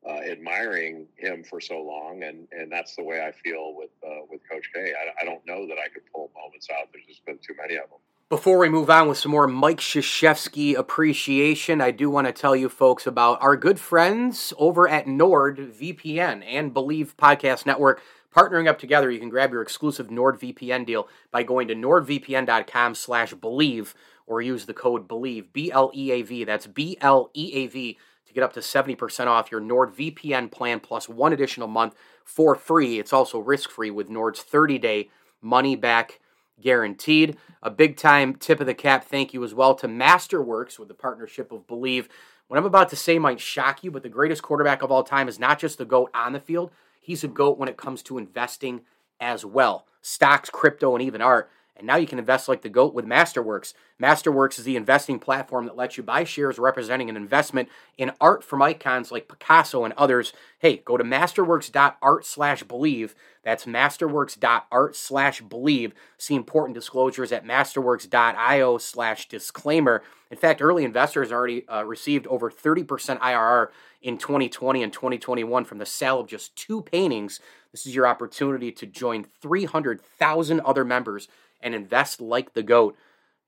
uh, 0.08 0.20
admiring 0.30 1.08
him 1.16 1.42
for 1.42 1.60
so 1.60 1.82
long, 1.82 2.22
and 2.22 2.46
and 2.52 2.70
that's 2.70 2.94
the 2.94 3.02
way 3.02 3.20
I 3.20 3.32
feel 3.32 3.74
with 3.74 3.90
uh, 4.06 4.26
with 4.30 4.42
Coach 4.48 4.70
K. 4.72 4.92
I, 4.92 5.22
I 5.22 5.24
don't 5.24 5.44
know 5.44 5.66
that 5.66 5.78
I 5.78 5.88
could 5.88 6.04
pull 6.14 6.30
moments 6.36 6.68
out. 6.70 6.86
There's 6.92 7.06
just 7.06 7.26
been 7.26 7.38
too 7.38 7.54
many 7.60 7.74
of 7.74 7.90
them. 7.90 7.93
Before 8.34 8.58
we 8.58 8.68
move 8.68 8.90
on 8.90 9.06
with 9.06 9.16
some 9.16 9.30
more 9.30 9.46
Mike 9.46 9.78
Krzyzewski 9.78 10.74
appreciation, 10.74 11.80
I 11.80 11.92
do 11.92 12.10
want 12.10 12.26
to 12.26 12.32
tell 12.32 12.56
you 12.56 12.68
folks 12.68 13.06
about 13.06 13.40
our 13.40 13.56
good 13.56 13.78
friends 13.78 14.52
over 14.58 14.88
at 14.88 15.06
NordVPN 15.06 16.42
and 16.44 16.74
Bleav 16.74 17.14
Podcast 17.14 17.64
Network. 17.64 18.02
Partnering 18.34 18.66
up 18.66 18.80
together, 18.80 19.08
you 19.08 19.20
can 19.20 19.28
grab 19.28 19.52
your 19.52 19.62
exclusive 19.62 20.08
NordVPN 20.08 20.84
deal 20.84 21.06
by 21.30 21.44
going 21.44 21.68
to 21.68 21.76
nordvpn.com 21.76 22.96
slash 22.96 23.32
believe 23.34 23.94
or 24.26 24.42
use 24.42 24.66
the 24.66 24.74
code 24.74 25.06
BELIEVE, 25.06 25.52
B-L-E-A-V. 25.52 26.42
That's 26.42 26.66
B-L-E-A-V 26.66 27.98
to 28.26 28.32
get 28.34 28.42
up 28.42 28.52
to 28.54 28.60
70% 28.60 29.28
off 29.28 29.52
your 29.52 29.60
NordVPN 29.60 30.50
plan 30.50 30.80
plus 30.80 31.08
one 31.08 31.32
additional 31.32 31.68
month 31.68 31.94
for 32.24 32.56
free. 32.56 32.98
It's 32.98 33.12
also 33.12 33.38
risk-free 33.38 33.92
with 33.92 34.10
Nord's 34.10 34.42
30-day 34.42 35.08
money-back 35.40 36.18
guaranteed. 36.60 37.36
A 37.62 37.70
big 37.70 37.96
time 37.96 38.34
tip 38.34 38.60
of 38.60 38.66
the 38.66 38.74
cap 38.74 39.04
thank 39.04 39.34
you 39.34 39.42
as 39.44 39.54
well 39.54 39.74
to 39.76 39.88
Masterworks 39.88 40.78
with 40.78 40.88
the 40.88 40.94
partnership 40.94 41.52
of 41.52 41.66
Believe. 41.66 42.08
What 42.48 42.58
I'm 42.58 42.66
about 42.66 42.90
to 42.90 42.96
say 42.96 43.18
might 43.18 43.40
shock 43.40 43.82
you, 43.82 43.90
but 43.90 44.02
the 44.02 44.08
greatest 44.08 44.42
quarterback 44.42 44.82
of 44.82 44.90
all 44.90 45.02
time 45.02 45.28
is 45.28 45.38
not 45.38 45.58
just 45.58 45.78
the 45.78 45.84
GOAT 45.84 46.10
on 46.14 46.32
the 46.32 46.40
field, 46.40 46.70
he's 47.00 47.24
a 47.24 47.28
GOAT 47.28 47.58
when 47.58 47.68
it 47.68 47.76
comes 47.76 48.02
to 48.04 48.18
investing 48.18 48.82
as 49.20 49.44
well. 49.44 49.86
Stocks, 50.02 50.50
crypto, 50.50 50.94
and 50.94 51.02
even 51.02 51.22
art. 51.22 51.50
And 51.76 51.88
now 51.88 51.96
you 51.96 52.06
can 52.06 52.20
invest 52.20 52.48
like 52.48 52.62
the 52.62 52.68
GOAT 52.68 52.94
with 52.94 53.04
Masterworks. 53.04 53.74
Masterworks 54.00 54.58
is 54.58 54.64
the 54.64 54.76
investing 54.76 55.18
platform 55.18 55.66
that 55.66 55.76
lets 55.76 55.96
you 55.96 56.04
buy 56.04 56.22
shares 56.22 56.58
representing 56.58 57.10
an 57.10 57.16
investment 57.16 57.68
in 57.98 58.12
art 58.20 58.44
from 58.44 58.62
icons 58.62 59.10
like 59.10 59.28
Picasso 59.28 59.84
and 59.84 59.92
others. 59.94 60.32
Hey, 60.60 60.82
go 60.84 60.96
to 60.96 61.02
masterworks.art 61.02 62.24
slash 62.24 62.62
Bleav. 62.62 63.14
That's 63.42 63.64
masterworks.art 63.64 64.94
slash 64.94 65.42
Bleav. 65.42 65.92
See 66.16 66.36
important 66.36 66.74
disclosures 66.74 67.32
at 67.32 67.44
masterworks.io 67.44 68.78
slash 68.78 69.28
disclaimer. 69.28 70.02
In 70.30 70.36
fact, 70.36 70.62
early 70.62 70.84
investors 70.84 71.32
already 71.32 71.68
uh, 71.68 71.84
received 71.84 72.26
over 72.28 72.50
30% 72.50 72.86
IRR 73.18 73.68
in 74.00 74.18
2020 74.18 74.82
and 74.82 74.92
2021 74.92 75.64
from 75.64 75.78
the 75.78 75.86
sale 75.86 76.20
of 76.20 76.28
just 76.28 76.54
two 76.56 76.82
paintings. 76.82 77.40
This 77.72 77.86
is 77.86 77.94
your 77.94 78.06
opportunity 78.06 78.70
to 78.70 78.86
join 78.86 79.24
300,000 79.40 80.60
other 80.60 80.84
members 80.84 81.28
and 81.64 81.74
invest 81.74 82.20
like 82.20 82.52
the 82.52 82.62
GOAT. 82.62 82.96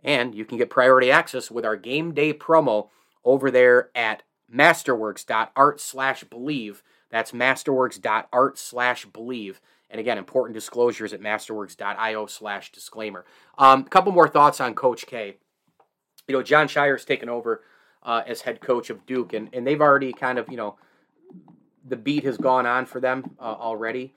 And 0.03 0.35
you 0.35 0.45
can 0.45 0.59
get 0.59 0.71
priority 0.71 1.11
access 1.13 1.51
with 1.51 1.65
our 1.65 1.77
game 1.77 2.13
day 2.13 2.33
promo 2.33 2.89
over 3.25 3.51
there 3.51 3.91
at 3.95 4.23
masterworks.art 4.53 5.81
slash 5.81 6.25
believe. 6.25 6.83
That's 7.11 7.33
masterworks.art 7.33 8.59
slash 8.59 9.05
believe. 9.07 9.61
And 9.91 10.01
again, 10.01 10.19
important 10.19 10.55
disclosures 10.55 11.13
at 11.13 11.21
masterworks.io 11.21 12.27
slash 12.27 12.73
disclaimer. 12.73 13.25
Um, 13.59 13.83
a 13.83 13.89
couple 13.89 14.13
more 14.13 14.29
thoughts 14.29 14.61
on 14.61 14.75
Coach 14.75 15.07
K. 15.07 15.37
You 16.27 16.35
know, 16.35 16.43
Jon 16.43 16.67
Scheyer's 16.67 17.05
taken 17.05 17.29
over 17.29 17.63
uh, 18.03 18.23
as 18.27 18.41
head 18.41 18.61
coach 18.61 18.91
of 18.91 19.07
Duke, 19.07 19.33
and, 19.33 19.49
and 19.53 19.67
they've 19.67 19.81
already 19.81 20.13
kind 20.13 20.39
of, 20.39 20.49
you 20.49 20.57
know, 20.57 20.77
the 21.87 21.97
beat 21.97 22.25
has 22.25 22.37
gone 22.37 22.67
on 22.67 22.87
for 22.87 23.01
them 23.01 23.37
uh, 23.39 23.43
already. 23.43 24.15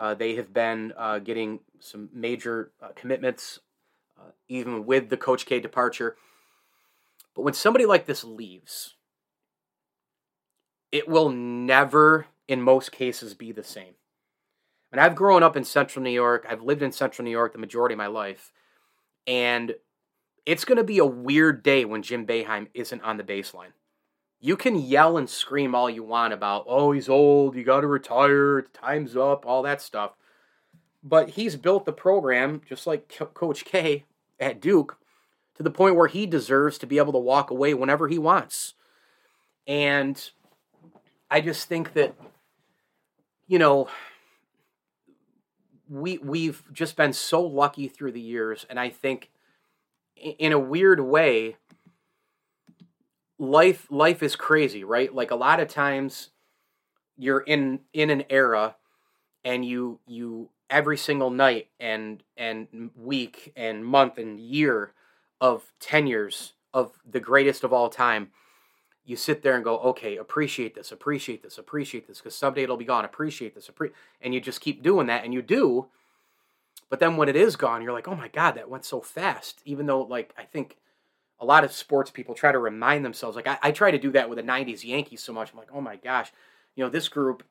Uh, 0.00 0.14
they 0.14 0.34
have 0.34 0.50
been 0.54 0.94
uh, 0.96 1.18
getting 1.18 1.60
some 1.78 2.08
major 2.14 2.72
uh, 2.82 2.88
commitments, 2.96 3.60
uh, 4.18 4.30
even 4.48 4.86
with 4.86 5.10
the 5.10 5.16
Coach 5.18 5.44
K 5.44 5.60
departure. 5.60 6.16
But 7.36 7.42
when 7.42 7.52
somebody 7.52 7.84
like 7.84 8.06
this 8.06 8.24
leaves, 8.24 8.94
it 10.90 11.06
will 11.06 11.28
never, 11.28 12.26
in 12.48 12.62
most 12.62 12.92
cases, 12.92 13.34
be 13.34 13.52
the 13.52 13.62
same. 13.62 13.94
And 14.90 15.02
I've 15.02 15.14
grown 15.14 15.42
up 15.42 15.54
in 15.54 15.64
Central 15.64 16.02
New 16.02 16.10
York. 16.10 16.46
I've 16.48 16.62
lived 16.62 16.82
in 16.82 16.92
Central 16.92 17.24
New 17.24 17.30
York 17.30 17.52
the 17.52 17.58
majority 17.58 17.92
of 17.92 17.98
my 17.98 18.06
life, 18.06 18.52
and 19.26 19.74
it's 20.46 20.64
going 20.64 20.78
to 20.78 20.84
be 20.84 20.98
a 20.98 21.04
weird 21.04 21.62
day 21.62 21.84
when 21.84 22.02
Jim 22.02 22.26
Boeheim 22.26 22.68
isn't 22.72 23.02
on 23.02 23.18
the 23.18 23.22
baseline. 23.22 23.74
You 24.40 24.56
can 24.56 24.76
yell 24.76 25.18
and 25.18 25.28
scream 25.28 25.74
all 25.74 25.90
you 25.90 26.02
want 26.02 26.32
about, 26.32 26.64
oh, 26.66 26.92
he's 26.92 27.10
old, 27.10 27.54
you 27.54 27.62
got 27.62 27.82
to 27.82 27.86
retire, 27.86 28.62
time's 28.62 29.14
up, 29.14 29.44
all 29.44 29.62
that 29.62 29.82
stuff. 29.82 30.12
But 31.02 31.30
he's 31.30 31.56
built 31.56 31.84
the 31.84 31.92
program, 31.92 32.62
just 32.66 32.86
like 32.86 33.14
Coach 33.34 33.64
K 33.66 34.04
at 34.38 34.60
Duke, 34.60 34.98
to 35.56 35.62
the 35.62 35.70
point 35.70 35.96
where 35.96 36.06
he 36.06 36.24
deserves 36.24 36.78
to 36.78 36.86
be 36.86 36.96
able 36.96 37.12
to 37.12 37.18
walk 37.18 37.50
away 37.50 37.74
whenever 37.74 38.08
he 38.08 38.18
wants. 38.18 38.74
And 39.66 40.30
I 41.30 41.42
just 41.42 41.68
think 41.68 41.92
that, 41.92 42.14
you 43.46 43.58
know, 43.58 43.88
we 45.88 46.18
we've 46.18 46.62
just 46.72 46.96
been 46.96 47.12
so 47.12 47.42
lucky 47.42 47.88
through 47.88 48.12
the 48.12 48.20
years, 48.20 48.64
and 48.70 48.78
I 48.80 48.88
think 48.88 49.30
in 50.16 50.52
a 50.52 50.58
weird 50.58 51.00
way, 51.00 51.56
life 53.40 53.86
life 53.90 54.22
is 54.22 54.36
crazy, 54.36 54.84
right? 54.84 55.12
Like 55.12 55.30
a 55.30 55.36
lot 55.36 55.58
of 55.58 55.68
times 55.68 56.28
you're 57.16 57.40
in 57.40 57.80
in 57.92 58.10
an 58.10 58.24
era 58.30 58.76
and 59.44 59.64
you 59.64 59.98
you 60.06 60.50
every 60.68 60.96
single 60.96 61.30
night 61.30 61.68
and 61.80 62.22
and 62.36 62.90
week 62.94 63.52
and 63.56 63.84
month 63.84 64.18
and 64.18 64.38
year 64.38 64.92
of 65.40 65.72
tenures 65.80 66.52
of 66.72 66.92
the 67.10 67.18
greatest 67.18 67.64
of 67.64 67.72
all 67.72 67.88
time 67.88 68.30
you 69.04 69.16
sit 69.16 69.42
there 69.42 69.56
and 69.56 69.64
go 69.64 69.78
okay 69.78 70.16
appreciate 70.16 70.74
this 70.74 70.92
appreciate 70.92 71.42
this 71.42 71.58
appreciate 71.58 72.06
this 72.06 72.18
because 72.18 72.34
someday 72.34 72.62
it'll 72.62 72.76
be 72.76 72.84
gone 72.84 73.04
appreciate 73.04 73.54
this 73.54 73.68
appre-, 73.68 73.90
and 74.20 74.32
you 74.32 74.40
just 74.40 74.60
keep 74.60 74.82
doing 74.82 75.08
that 75.08 75.24
and 75.24 75.34
you 75.34 75.42
do 75.42 75.88
but 76.88 77.00
then 77.00 77.16
when 77.16 77.28
it 77.28 77.34
is 77.34 77.56
gone 77.56 77.82
you're 77.82 77.92
like 77.92 78.06
oh 78.06 78.14
my 78.14 78.28
god 78.28 78.52
that 78.52 78.70
went 78.70 78.84
so 78.84 79.00
fast 79.00 79.60
even 79.64 79.86
though 79.86 80.02
like 80.02 80.32
i 80.38 80.44
think 80.44 80.76
a 81.40 81.44
lot 81.44 81.64
of 81.64 81.72
sports 81.72 82.10
people 82.10 82.34
try 82.34 82.52
to 82.52 82.58
remind 82.58 83.04
themselves 83.04 83.36
like 83.36 83.46
I, 83.46 83.58
I 83.62 83.70
try 83.72 83.90
to 83.90 83.98
do 83.98 84.12
that 84.12 84.28
with 84.28 84.36
the 84.36 84.44
90s 84.44 84.84
yankees 84.84 85.22
so 85.22 85.32
much. 85.32 85.52
I'm 85.52 85.58
like 85.58 85.72
oh 85.72 85.80
my 85.80 85.96
gosh 85.96 86.32
you 86.76 86.84
know 86.84 86.90
this 86.90 87.08
group 87.08 87.42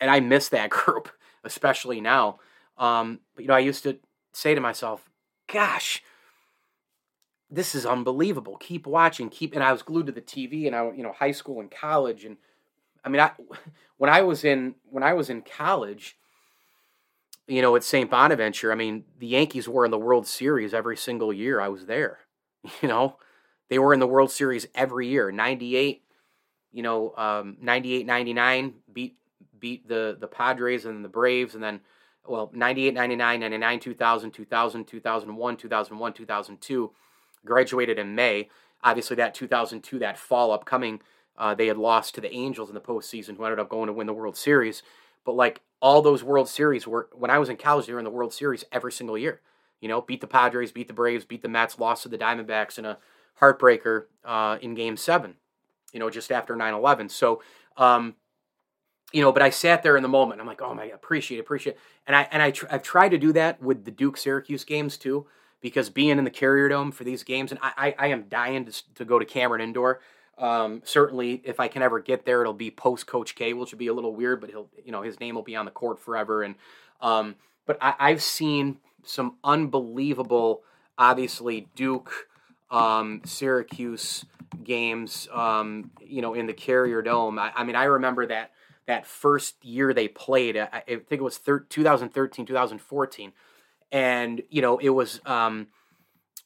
and 0.00 0.10
i 0.10 0.20
miss 0.20 0.48
that 0.50 0.70
group 0.70 1.10
especially 1.44 2.00
now. 2.00 2.38
Um, 2.78 3.20
but 3.34 3.42
you 3.42 3.48
know 3.48 3.54
i 3.54 3.60
used 3.60 3.82
to 3.84 3.98
say 4.32 4.54
to 4.54 4.60
myself 4.60 5.08
gosh 5.52 6.02
this 7.52 7.74
is 7.74 7.84
unbelievable. 7.84 8.56
Keep 8.58 8.86
watching 8.86 9.28
keep 9.28 9.54
and 9.54 9.64
i 9.64 9.72
was 9.72 9.82
glued 9.82 10.06
to 10.06 10.12
the 10.12 10.20
tv 10.20 10.66
and 10.66 10.76
i 10.76 10.84
you 10.92 11.02
know 11.02 11.12
high 11.12 11.32
school 11.32 11.60
and 11.60 11.70
college 11.70 12.24
and 12.24 12.36
i 13.04 13.08
mean 13.08 13.20
i 13.20 13.32
when 13.98 14.10
i 14.10 14.22
was 14.22 14.44
in 14.44 14.74
when 14.88 15.02
i 15.02 15.12
was 15.12 15.28
in 15.28 15.42
college 15.42 16.16
you 17.48 17.60
know 17.60 17.74
at 17.74 17.82
st 17.82 18.08
bonaventure 18.08 18.70
i 18.70 18.74
mean 18.74 19.04
the 19.18 19.26
yankees 19.26 19.68
were 19.68 19.84
in 19.84 19.90
the 19.90 19.98
world 19.98 20.26
series 20.26 20.72
every 20.72 20.96
single 20.96 21.32
year 21.32 21.60
i 21.60 21.68
was 21.68 21.86
there 21.86 22.20
You 22.82 22.88
know, 22.88 23.16
they 23.68 23.78
were 23.78 23.94
in 23.94 24.00
the 24.00 24.06
World 24.06 24.30
Series 24.30 24.66
every 24.74 25.08
year. 25.08 25.30
98, 25.32 26.02
you 26.72 26.82
know, 26.82 27.14
um, 27.16 27.56
98, 27.60 28.06
99 28.06 28.74
beat 28.92 29.16
beat 29.58 29.88
the 29.88 30.16
the 30.18 30.26
Padres 30.26 30.84
and 30.84 31.04
the 31.04 31.08
Braves 31.08 31.54
and 31.54 31.62
then 31.62 31.80
well, 32.26 32.50
98, 32.52 32.94
99, 32.94 33.40
99, 33.40 33.80
2000, 33.80 34.30
2000, 34.30 34.84
2001, 34.84 35.56
2001, 35.56 36.12
2002 36.12 36.90
graduated 37.44 37.98
in 37.98 38.14
May. 38.14 38.48
Obviously 38.82 39.16
that 39.16 39.34
2002 39.34 39.98
that 40.00 40.18
fall 40.18 40.52
upcoming 40.52 41.00
uh, 41.40 41.54
they 41.54 41.66
had 41.68 41.78
lost 41.78 42.14
to 42.14 42.20
the 42.20 42.32
Angels 42.32 42.68
in 42.68 42.74
the 42.74 42.80
postseason, 42.80 43.36
who 43.36 43.44
ended 43.44 43.58
up 43.58 43.70
going 43.70 43.86
to 43.86 43.92
win 43.94 44.06
the 44.06 44.12
World 44.12 44.36
Series. 44.36 44.82
But 45.24 45.36
like 45.36 45.62
all 45.80 46.02
those 46.02 46.22
World 46.22 46.48
Series 46.48 46.86
were 46.86 47.08
when 47.12 47.30
I 47.30 47.38
was 47.38 47.48
in 47.48 47.56
college, 47.56 47.86
they 47.86 47.94
were 47.94 47.98
in 47.98 48.04
the 48.04 48.10
World 48.10 48.34
Series 48.34 48.64
every 48.70 48.92
single 48.92 49.16
year. 49.16 49.40
You 49.80 49.88
know, 49.88 50.00
beat 50.00 50.20
the 50.20 50.26
Padres, 50.26 50.72
beat 50.72 50.88
the 50.88 50.94
Braves, 50.94 51.24
beat 51.24 51.42
the 51.42 51.48
Mets, 51.48 51.78
lost 51.78 52.02
to 52.04 52.08
the 52.08 52.18
Diamondbacks 52.18 52.78
in 52.78 52.84
a 52.84 52.98
heartbreaker 53.40 54.04
uh, 54.24 54.58
in 54.60 54.74
Game 54.74 54.96
Seven. 54.96 55.34
You 55.92 56.00
know, 56.00 56.10
just 56.10 56.30
after 56.30 56.54
9-11. 56.54 57.10
So, 57.10 57.42
um, 57.76 58.14
you 59.12 59.22
know, 59.22 59.32
but 59.32 59.42
I 59.42 59.50
sat 59.50 59.82
there 59.82 59.96
in 59.96 60.02
the 60.02 60.08
moment. 60.08 60.40
I'm 60.40 60.46
like, 60.46 60.62
oh 60.62 60.74
my, 60.74 60.86
God, 60.86 60.94
appreciate, 60.94 61.40
appreciate, 61.40 61.76
and 62.06 62.14
I 62.14 62.28
and 62.30 62.42
I 62.42 62.52
tr- 62.52 62.66
I've 62.70 62.82
tried 62.82 63.08
to 63.10 63.18
do 63.18 63.32
that 63.32 63.60
with 63.60 63.84
the 63.84 63.90
Duke 63.90 64.16
Syracuse 64.16 64.64
games 64.64 64.96
too, 64.96 65.26
because 65.60 65.90
being 65.90 66.18
in 66.18 66.24
the 66.24 66.30
Carrier 66.30 66.68
Dome 66.68 66.92
for 66.92 67.04
these 67.04 67.24
games, 67.24 67.50
and 67.50 67.58
I 67.60 67.72
I, 67.76 67.94
I 67.98 68.06
am 68.08 68.28
dying 68.28 68.66
to, 68.66 68.94
to 68.94 69.04
go 69.04 69.18
to 69.18 69.24
Cameron 69.24 69.62
Indoor. 69.62 70.00
Um, 70.40 70.80
certainly, 70.84 71.42
if 71.44 71.60
I 71.60 71.68
can 71.68 71.82
ever 71.82 72.00
get 72.00 72.24
there, 72.24 72.40
it'll 72.40 72.54
be 72.54 72.70
post 72.70 73.06
Coach 73.06 73.34
K, 73.34 73.52
which 73.52 73.72
would 73.72 73.78
be 73.78 73.88
a 73.88 73.94
little 73.94 74.14
weird, 74.14 74.40
but 74.40 74.48
he'll, 74.48 74.70
you 74.82 74.90
know, 74.90 75.02
his 75.02 75.20
name 75.20 75.34
will 75.34 75.42
be 75.42 75.54
on 75.54 75.66
the 75.66 75.70
court 75.70 76.00
forever. 76.00 76.42
And, 76.42 76.54
um, 77.02 77.34
but 77.66 77.76
I, 77.82 77.94
I've 77.98 78.22
seen 78.22 78.78
some 79.04 79.36
unbelievable, 79.44 80.62
obviously 80.98 81.68
Duke, 81.74 82.28
um, 82.70 83.22
Syracuse 83.24 84.24
games, 84.62 85.28
um, 85.32 85.90
you 86.00 86.22
know, 86.22 86.34
in 86.34 86.46
the 86.46 86.52
Carrier 86.52 87.02
Dome. 87.02 87.38
I, 87.38 87.52
I, 87.54 87.64
mean, 87.64 87.76
I 87.76 87.84
remember 87.84 88.26
that 88.26 88.52
that 88.86 89.06
first 89.06 89.64
year 89.64 89.94
they 89.94 90.08
played. 90.08 90.56
I, 90.56 90.68
I 90.72 90.80
think 90.86 91.12
it 91.12 91.22
was 91.22 91.38
thir- 91.38 91.60
2013, 91.60 92.46
2014, 92.46 93.32
and 93.92 94.42
you 94.50 94.62
know, 94.62 94.78
it 94.78 94.90
was 94.90 95.20
um, 95.26 95.68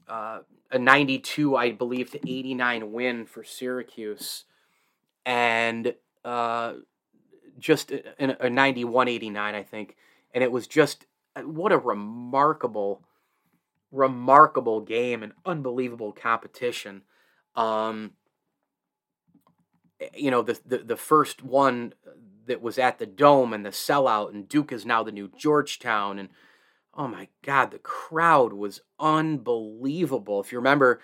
uh, 0.09 0.41
a 0.71 0.79
92, 0.79 1.57
I 1.57 1.73
believe, 1.73 2.11
to 2.13 2.19
89 2.19 2.93
win 2.93 3.27
for 3.27 3.45
Syracuse, 3.45 4.45
and 5.25 5.95
uh, 6.25 6.75
just 7.59 7.93
a, 7.93 8.47
a 8.47 8.51
91, 8.51 9.09
89, 9.09 9.55
I 9.55 9.63
think, 9.63 9.97
and 10.35 10.45
it 10.45 10.53
was 10.53 10.67
just 10.67 11.07
what 11.43 11.73
a 11.73 11.79
remarkable, 11.79 13.03
remarkable 13.91 14.81
game 14.81 15.23
and 15.23 15.33
unbelievable 15.45 16.13
competition. 16.13 17.03
Um, 17.57 18.13
eh, 20.01 20.09
you 20.15 20.31
know, 20.31 20.43
the, 20.43 20.59
the, 20.65 20.79
the 20.79 20.97
first 20.97 21.43
one 21.43 21.95
that 22.47 22.63
was 22.63 22.79
at 22.79 22.99
the 22.99 23.07
Dome 23.07 23.53
and 23.53 23.65
the 23.65 23.71
sellout, 23.71 24.33
and 24.33 24.49
Duke 24.49 24.73
is 24.73 24.85
now 24.85 25.03
the 25.03 25.13
new 25.13 25.31
Georgetown. 25.37 26.19
And 26.19 26.29
oh 26.95 27.09
my 27.09 27.29
God, 27.43 27.71
the 27.71 27.79
crowd 27.79 28.53
was 28.53 28.81
unbelievable. 29.01 30.41
If 30.41 30.53
you 30.53 30.59
remember, 30.59 31.01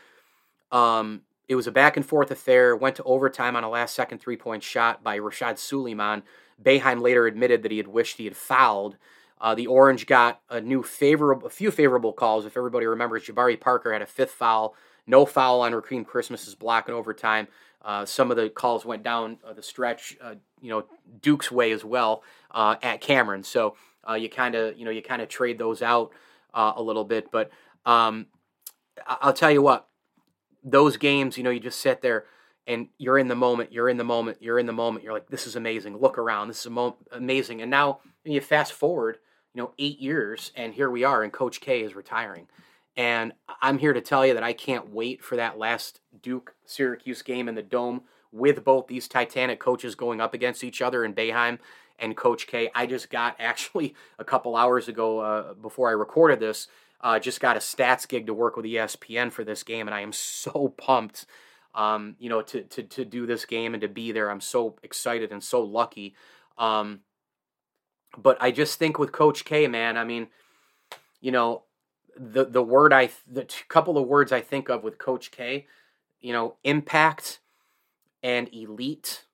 um, 0.71 1.23
it 1.49 1.57
was 1.57 1.67
a 1.67 1.73
back 1.73 1.97
and 1.97 2.07
forth 2.07 2.31
affair, 2.31 2.77
went 2.77 2.97
to 2.97 3.03
overtime 3.03 3.57
on 3.57 3.65
a 3.65 3.71
last 3.71 3.95
second 3.95 4.19
three 4.19 4.37
point 4.37 4.63
shot 4.63 5.03
by 5.03 5.19
Rasheed 5.19 5.55
Sulaimon. 5.55 6.23
Boeheim 6.63 7.01
later 7.01 7.27
admitted 7.27 7.63
that 7.63 7.73
he 7.73 7.79
had 7.79 7.89
wished 7.89 8.19
he 8.19 8.27
had 8.27 8.37
fouled. 8.37 8.97
Uh, 9.41 9.55
the 9.55 9.67
Orange 9.67 10.07
got 10.07 10.41
a 10.51 10.61
new 10.61 10.83
favorable, 10.83 11.47
a 11.47 11.51
few 11.51 11.71
favorable 11.71 12.13
calls. 12.13 12.45
If 12.45 12.57
everybody 12.57 12.87
remembers, 12.87 13.25
Jabari 13.25 13.59
Parker 13.59 13.93
had 13.93 14.03
a 14.03 14.07
fifth 14.07 14.33
foul, 14.33 14.75
no 15.07 15.25
foul 15.25 15.63
on 15.63 15.73
Rakeem 15.73 16.05
Christmas's 16.05 16.55
block 16.55 16.89
in 16.89 16.95
overtime. 16.95 17.49
Uh, 17.83 18.05
some 18.05 18.31
of 18.31 18.37
the 18.37 18.51
calls 18.51 18.85
went 18.85 19.03
down 19.03 19.39
uh, 19.43 19.55
the 19.55 19.63
stretch, 19.63 20.17
uh, 20.21 20.35
you 20.61 20.69
know, 20.69 20.85
Duke's 21.23 21.51
way 21.51 21.73
as 21.73 21.83
well 21.85 22.23
uh, 22.51 22.77
at 22.83 23.01
Cameron. 23.01 23.43
So 23.43 23.77
uh, 24.07 24.15
you 24.15 24.29
kind 24.29 24.55
of, 24.55 24.79
you 24.79 24.85
know, 24.85 24.91
you 24.91 25.01
kind 25.01 25.23
of 25.23 25.29
trade 25.29 25.59
those 25.59 25.81
out 25.81 26.11
a 26.53 26.83
little 26.83 27.05
bit. 27.05 27.31
But 27.31 27.51
um, 27.87 28.27
I'll 29.07 29.33
tell 29.33 29.51
you 29.51 29.63
what, 29.63 29.89
those 30.63 30.99
games, 30.99 31.39
you 31.39 31.45
know, 31.45 31.51
you 31.51 31.61
just 31.61 31.81
sit 31.81 32.03
there 32.03 32.27
and 32.67 32.89
you're 32.99 33.19
in 33.19 33.29
the 33.29 33.35
moment, 33.35 33.73
you're 33.73 33.89
in 33.89 33.97
the 33.97 34.05
moment, 34.05 34.39
you're 34.43 34.59
in 34.59 34.67
the 34.67 34.73
moment. 34.73 35.03
You're 35.03 35.15
like, 35.15 35.31
this 35.31 35.47
is 35.47 35.57
amazing. 35.57 35.97
Look 35.97 36.19
around, 36.19 36.49
this 36.49 36.67
is 36.67 36.73
amazing. 37.13 37.63
And 37.63 37.71
now 37.71 38.01
you 38.25 38.41
fast 38.43 38.73
forward 38.73 39.19
you 39.55 39.63
know, 39.63 39.73
eight 39.79 39.99
years, 40.01 40.53
and 40.55 40.75
here 40.75 40.91
we 40.91 41.05
are, 41.05 41.23
and 41.23 41.33
Coach 41.33 41.61
K 41.61 41.83
is 41.83 41.95
retiring. 41.95 42.47
And 42.97 43.33
I'm 43.63 43.79
here 43.79 43.93
to 43.93 44.01
tell 44.01 44.27
you 44.27 44.35
that 44.35 44.43
I 44.43 44.53
can't 44.53 44.93
wait 44.93 45.23
for 45.23 45.37
that 45.37 45.59
last 45.59 46.01
Duke 46.23 46.55
Syracuse 46.65 47.23
game 47.23 47.49
in 47.49 47.55
the 47.55 47.63
Dome 47.63 48.03
with 48.33 48.65
both 48.65 48.87
these 48.87 49.09
Titanic 49.09 49.59
coaches 49.59 49.95
going 49.95 50.21
up 50.21 50.35
against 50.35 50.63
each 50.63 50.83
other 50.83 51.05
in 51.05 51.15
Boeheim 51.15 51.59
and 51.99 52.17
Coach 52.17 52.47
K. 52.47 52.71
I 52.75 52.87
just 52.87 53.11
got 53.11 53.37
actually 53.41 53.95
a 54.19 54.25
couple 54.25 54.57
hours 54.57 54.89
ago 54.89 55.21
uh, 55.21 55.55
before 55.55 55.89
I 55.89 55.93
recorded 55.93 56.41
this, 56.41 56.69
uh, 57.01 57.19
just 57.19 57.41
got 57.41 57.57
a 57.57 57.61
stats 57.61 58.07
gig 58.07 58.27
to 58.27 58.35
work 58.35 58.57
with 58.57 58.67
ESPN 58.67 59.33
for 59.33 59.45
this 59.45 59.63
game, 59.63 59.89
and 59.89 59.95
I 59.95 60.01
am 60.01 60.13
so 60.13 60.75
pumped. 60.77 61.27
Um, 61.73 62.17
you 62.19 62.29
know, 62.29 62.43
to, 62.43 62.63
to 62.63 62.83
to 62.83 63.05
do 63.05 63.27
this 63.27 63.45
game 63.45 63.75
and 63.75 63.81
to 63.83 63.89
be 63.89 64.11
there, 64.11 64.29
I'm 64.29 64.41
so 64.41 64.75
excited 64.83 65.31
and 65.31 65.43
so 65.43 65.63
lucky. 65.63 66.17
Um, 66.59 67.03
but 68.17 68.37
I 68.41 68.51
just 68.51 68.79
think 68.79 68.99
with 68.99 69.13
Coach 69.13 69.45
K, 69.45 69.67
man, 69.67 69.97
I 69.97 70.05
mean, 70.05 70.29
you 71.21 71.33
know, 71.33 71.63
the 72.17 72.45
the 72.45 72.63
word 72.63 72.93
I 72.93 73.11
the 73.31 73.47
couple 73.69 73.97
of 73.97 74.07
words 74.07 74.33
I 74.33 74.41
think 74.41 74.69
of 74.69 74.83
with 74.83 74.99
Coach 74.99 75.31
K, 75.31 75.67
you 76.21 76.33
know, 76.33 76.57
impact 76.65 77.41
and 78.23 78.53
elite. 78.53 79.25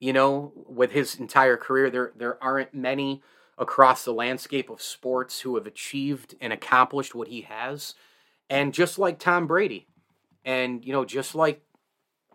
You 0.00 0.12
know, 0.12 0.52
with 0.68 0.90
his 0.90 1.14
entire 1.14 1.56
career, 1.56 1.88
there 1.88 2.12
there 2.16 2.42
aren't 2.42 2.74
many 2.74 3.22
across 3.56 4.04
the 4.04 4.12
landscape 4.12 4.68
of 4.68 4.82
sports 4.82 5.40
who 5.40 5.54
have 5.54 5.66
achieved 5.66 6.34
and 6.40 6.52
accomplished 6.52 7.14
what 7.14 7.28
he 7.28 7.42
has. 7.42 7.94
And 8.50 8.74
just 8.74 8.98
like 8.98 9.18
Tom 9.18 9.46
Brady, 9.46 9.86
and 10.44 10.84
you 10.84 10.92
know, 10.92 11.04
just 11.04 11.34
like 11.34 11.62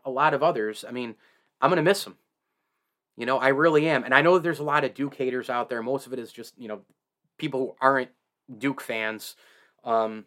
a 0.04 0.10
lot 0.10 0.34
of 0.34 0.42
others, 0.42 0.84
I 0.88 0.92
mean, 0.92 1.16
I'm 1.62 1.70
gonna 1.70 1.84
miss 1.84 2.06
him. 2.06 2.16
You 3.20 3.26
know, 3.26 3.38
I 3.38 3.50
really 3.50 3.90
am. 3.90 4.06
And 4.06 4.16
I 4.16 4.22
know 4.22 4.40
there's 4.40 4.60
a 4.60 4.64
lot 4.64 4.86
of 4.86 4.94
Duke 4.94 5.16
haters 5.16 5.50
out 5.50 5.68
there. 5.68 5.84
Most 5.84 6.08
of 6.08 6.14
it 6.14 6.20
is 6.20 6.32
just, 6.32 6.58
you 6.58 6.70
know, 6.70 6.84
people 7.38 7.60
who 7.60 7.76
aren't 7.82 8.12
Duke 8.58 8.80
fans. 8.80 9.36
Um, 9.84 10.24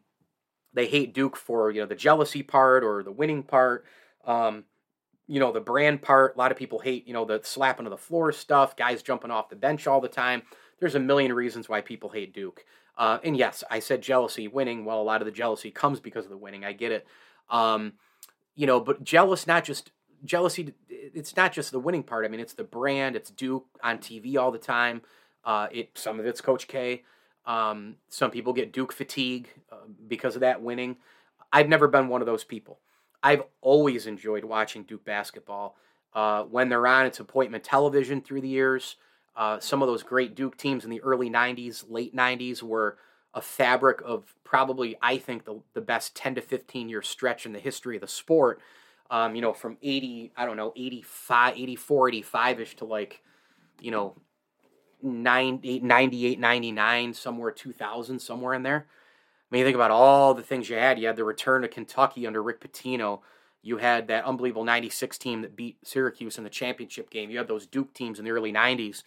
they 0.75 0.87
hate 0.87 1.15
Duke 1.15 1.35
for, 1.35 1.71
you 1.71 1.81
know, 1.81 1.87
the 1.87 1.95
jealousy 1.95 2.43
part 2.43 2.85
or 2.85 3.03
the 3.03 3.11
winning 3.11 3.45
part. 3.45 3.87
Um, 4.27 4.65
you 5.27 5.41
know, 5.41 5.53
the 5.53 5.61
brand 5.61 6.03
part. 6.03 6.35
A 6.35 6.39
lot 6.39 6.53
of 6.53 6.59
people 6.59 6.81
hate, 6.81 7.09
you 7.09 7.15
know, 7.15 7.25
the 7.25 7.41
slapping 7.43 7.87
of 7.87 7.91
the 7.91 7.97
floor 7.97 8.31
stuff, 8.31 8.77
guys 8.77 9.03
jumping 9.03 9.31
off 9.31 9.49
the 9.49 9.57
bench 9.57 9.87
all 9.87 10.03
the 10.03 10.07
time. 10.07 10.43
There's 10.79 10.95
a 10.95 11.01
million 11.01 11.33
reasons 11.33 11.71
why 11.71 11.81
people 11.81 12.11
hate 12.11 12.35
Duke. 12.35 12.63
Uh, 12.99 13.21
and 13.25 13.39
yes, 13.39 13.65
I 13.71 13.79
said 13.79 14.03
jealousy, 14.03 14.49
winning. 14.49 14.85
Well, 14.85 15.01
a 15.01 15.03
lot 15.03 15.23
of 15.23 15.27
the 15.27 15.33
jealousy 15.33 15.71
comes 15.71 15.99
because 15.99 16.27
of 16.27 16.31
the 16.31 16.37
winning. 16.37 16.63
I 16.63 16.75
get 16.75 16.93
it. 16.93 17.07
Um, 17.49 17.95
you 18.55 18.67
know, 18.67 18.81
but 18.81 19.03
jealous 19.03 19.47
not 19.47 19.65
just 19.65 19.93
jealousy 20.25 20.75
it's 20.89 21.37
not 21.37 21.53
just 21.53 21.73
the 21.73 21.79
winning 21.81 22.03
part 22.03 22.25
i 22.25 22.29
mean 22.29 22.41
it's 22.41 22.55
the 22.55 22.65
brand 22.65 23.17
it's 23.17 23.31
duke 23.31 23.67
on 23.83 23.99
tv 23.99 24.37
all 24.37 24.51
the 24.51 24.59
time 24.59 25.03
Uh, 25.45 25.67
it 25.73 25.91
some 25.95 26.21
of 26.21 26.27
it's 26.27 26.41
Coach 26.41 26.69
K. 26.69 27.03
Um, 27.45 27.97
some 28.09 28.31
people 28.31 28.53
get 28.53 28.73
Duke 28.73 28.93
fatigue 28.93 29.49
uh, 29.73 29.77
because 30.07 30.37
of 30.37 30.41
that 30.41 30.63
winning. 30.63 30.97
I've 31.53 31.69
never 31.69 31.89
been 31.89 32.09
one 32.09 32.23
of 32.23 32.27
those 32.27 32.45
people. 32.45 32.79
I've 33.23 33.43
always 33.61 34.07
enjoyed 34.07 34.45
watching 34.45 34.85
Duke 34.85 35.05
basketball. 35.05 35.77
Uh, 36.15 36.45
when 36.45 36.69
they're 36.69 36.87
on, 36.87 37.07
it's 37.07 37.21
appointment 37.21 37.65
television 37.65 38.21
through 38.21 38.43
the 38.43 38.49
years. 38.49 38.97
Uh, 39.35 39.59
some 39.59 39.83
of 39.83 39.89
those 39.89 40.03
great 40.03 40.35
Duke 40.37 40.57
teams 40.57 40.85
in 40.85 40.91
the 40.91 41.01
early 41.03 41.31
90s, 41.31 41.85
late 41.89 42.15
90s 42.15 42.63
were 42.63 42.99
a 43.35 43.41
fabric 43.41 44.01
of 44.05 44.35
probably, 44.45 44.97
I 45.03 45.17
think, 45.17 45.45
the, 45.45 45.61
the 45.73 45.81
best 45.81 46.15
10 46.15 46.37
to 46.37 46.41
15 46.41 46.89
year 46.89 47.03
stretch 47.03 47.47
in 47.47 47.53
the 47.53 47.59
history 47.59 47.97
of 47.97 48.03
the 48.03 48.09
sport. 48.09 48.61
Um, 49.13 49.35
you 49.35 49.43
know, 49.43 49.53
from 49.53 49.77
80, 49.83 50.33
I 50.39 50.47
don't 50.47 50.57
know, 50.57 50.73
85, 50.75 51.59
84, 51.59 52.09
85 52.09 52.61
ish 52.61 52.77
to 52.77 52.87
like, 52.87 53.21
you 53.79 53.91
know, 53.91 54.17
90, 55.03 55.81
98, 55.81 56.41
99, 56.41 57.13
somewhere 57.13 57.51
2000, 57.51 58.19
somewhere 58.19 58.55
in 58.55 58.63
there. 58.63 58.87
I 58.89 59.47
mean, 59.51 59.61
you 59.61 59.67
think 59.67 59.75
about 59.75 59.91
all 59.91 60.33
the 60.33 60.43
things 60.43 60.71
you 60.71 60.77
had. 60.77 60.99
You 60.99 61.09
had 61.09 61.17
the 61.17 61.25
return 61.25 61.61
to 61.61 61.69
Kentucky 61.69 62.27
under 62.27 62.43
Rick 62.43 62.61
Pitino. 62.61 63.21
You 63.61 63.77
had 63.77 64.09
that 64.09 64.25
unbelievable 64.25 64.65
96 64.65 65.19
team 65.19 65.43
that 65.43 65.57
beat 65.57 65.77
Syracuse 65.85 66.39
in 66.39 66.45
the 66.45 66.51
championship 66.51 67.11
game. 67.11 67.31
You 67.31 67.37
had 67.37 67.49
those 67.49 67.67
Duke 67.67 67.93
teams 67.93 68.19
in 68.19 68.25
the 68.25 68.31
early 68.31 68.51
90s. 68.51 69.03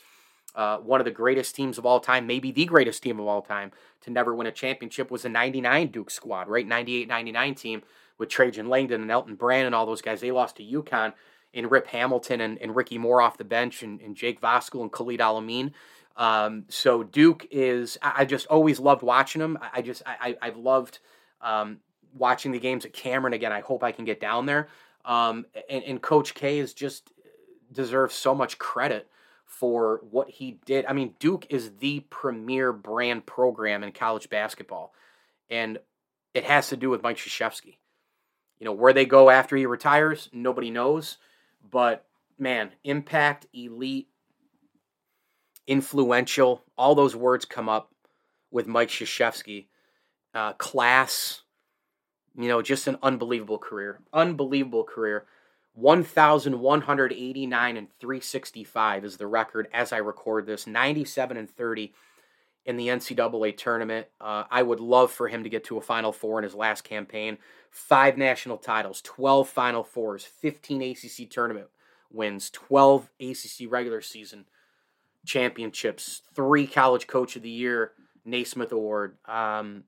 Uh, 0.54 0.78
one 0.78 1.02
of 1.02 1.06
the 1.06 1.12
greatest 1.12 1.56
teams 1.56 1.80
of 1.80 1.86
all 1.86 2.00
time, 2.00 2.28
maybe 2.28 2.52
the 2.52 2.66
greatest 2.66 3.02
team 3.02 3.20
of 3.20 3.26
all 3.26 3.42
time 3.42 3.72
to 4.02 4.12
never 4.12 4.36
win 4.36 4.46
a 4.46 4.52
championship 4.52 5.10
was 5.10 5.24
the 5.24 5.30
99 5.30 5.88
Duke 5.88 6.12
squad, 6.12 6.48
right? 6.48 6.68
98 6.68 7.08
99 7.08 7.56
team 7.56 7.82
with 8.18 8.30
Trajan 8.30 8.70
Langdon 8.70 9.02
and 9.02 9.12
Elton 9.12 9.36
Brand 9.36 9.66
and 9.66 9.76
all 9.76 9.86
those 9.86 10.02
guys. 10.02 10.22
They 10.22 10.32
lost 10.32 10.58
to 10.58 10.64
UConn 10.64 11.14
in 11.54 11.68
Rip 11.68 11.88
Hamilton 11.88 12.42
and, 12.42 12.58
and 12.62 12.76
Ricky 12.76 12.98
Moore 12.98 13.22
off 13.22 13.38
the 13.38 13.44
bench 13.44 13.82
and, 13.82 14.02
and 14.02 14.16
Jake 14.16 14.42
Voskuhl 14.42 14.82
and 14.82 14.92
Khalid 14.92 15.22
El-Amin. 15.22 15.74
Um, 16.18 16.66
so 16.70 17.04
Duke 17.04 17.48
is, 17.52 17.98
I, 18.02 18.14
I, 18.18 18.26
just 18.26 18.48
always 18.48 18.80
loved 18.80 19.02
watching 19.02 19.40
them. 19.40 19.58
I, 19.62 19.80
I 19.80 19.82
just, 19.82 20.02
I, 20.06 20.38
I've 20.42 20.56
loved 20.56 21.00
um, 21.42 21.80
watching 22.14 22.54
the 22.54 22.60
games 22.60 22.86
at 22.86 22.94
Cameron 22.94 23.34
again. 23.34 23.52
I 23.52 23.60
hope 23.60 23.84
I 23.84 23.92
can 23.92 24.06
get 24.06 24.22
down 24.22 24.46
there. 24.46 24.70
Um, 25.04 25.46
and, 25.70 25.84
and 25.84 26.02
Coach 26.02 26.34
K 26.34 26.60
is 26.60 26.74
just 26.74 27.12
deserves 27.72 28.16
so 28.16 28.34
much 28.34 28.58
credit 28.58 29.10
for 29.46 30.02
what 30.10 30.30
he 30.30 30.60
did. 30.66 30.86
I 30.86 30.94
mean, 30.94 31.14
Duke 31.20 31.48
is 31.50 31.72
the 31.78 32.02
premier 32.10 32.74
brand 32.74 33.26
program 33.26 33.84
in 33.84 33.92
college 33.92 34.30
basketball, 34.30 34.94
and 35.50 35.78
it 36.34 36.44
has 36.46 36.70
to 36.70 36.78
do 36.78 36.90
with 36.90 37.04
Mike 37.04 37.18
Krzyzewski. 37.18 37.78
You 38.60 38.66
know, 38.66 38.74
where 38.74 38.94
they 38.94 39.06
go 39.06 39.30
after 39.30 39.56
he 39.56 39.66
retires, 39.66 40.30
nobody 40.32 40.72
knows. 40.72 41.18
But 41.70 42.06
man, 42.38 42.72
impact, 42.84 43.48
elite, 43.54 44.08
influential, 45.68 46.64
all 46.78 46.96
those 46.96 47.16
words 47.16 47.46
come 47.46 47.70
up 47.70 47.92
with 48.52 48.68
Mike 48.68 48.90
Krzyzewski. 48.90 49.68
Uh, 50.34 50.54
class, 50.54 51.44
you 52.38 52.50
know, 52.50 52.62
just 52.62 52.88
an 52.88 52.98
unbelievable 53.02 53.58
career. 53.58 54.02
Unbelievable 54.12 54.84
career. 54.84 55.26
1,189 55.76 57.78
and 57.78 57.88
365 58.00 59.06
is 59.06 59.18
the 59.18 59.28
record 59.28 59.68
as 59.74 59.92
I 59.92 59.98
record 59.98 60.46
this. 60.46 60.68
97 60.68 61.38
and 61.38 61.50
30 61.50 61.94
in 62.66 62.78
the 62.78 62.88
NCAA 62.88 63.56
tournament. 63.58 64.08
Uh, 64.20 64.44
I 64.50 64.64
would 64.64 64.80
love 64.80 65.12
for 65.12 65.28
him 65.28 65.44
to 65.44 65.50
get 65.50 65.66
to 65.66 65.78
a 65.78 65.82
Final 65.82 66.12
Four 66.12 66.40
in 66.40 66.44
his 66.44 66.56
last 66.56 66.84
campaign. 66.84 67.38
Five 67.70 68.18
national 68.18 68.58
titles, 68.58 69.02
12 69.02 69.48
Final 69.50 69.84
Fours, 69.84 70.24
15 70.24 70.82
ACC 70.82 71.30
tournament 71.30 71.68
wins, 72.12 72.50
12 72.50 73.10
ACC 73.20 73.70
regular 73.70 74.02
season 74.02 74.46
championships, 75.26 76.22
three 76.34 76.68
College 76.68 77.08
Coach 77.08 77.36
of 77.36 77.42
the 77.42 77.50
Year 77.50 77.92
Naismith 78.24 78.72
Award. 78.72 79.18
Um, 79.26 79.84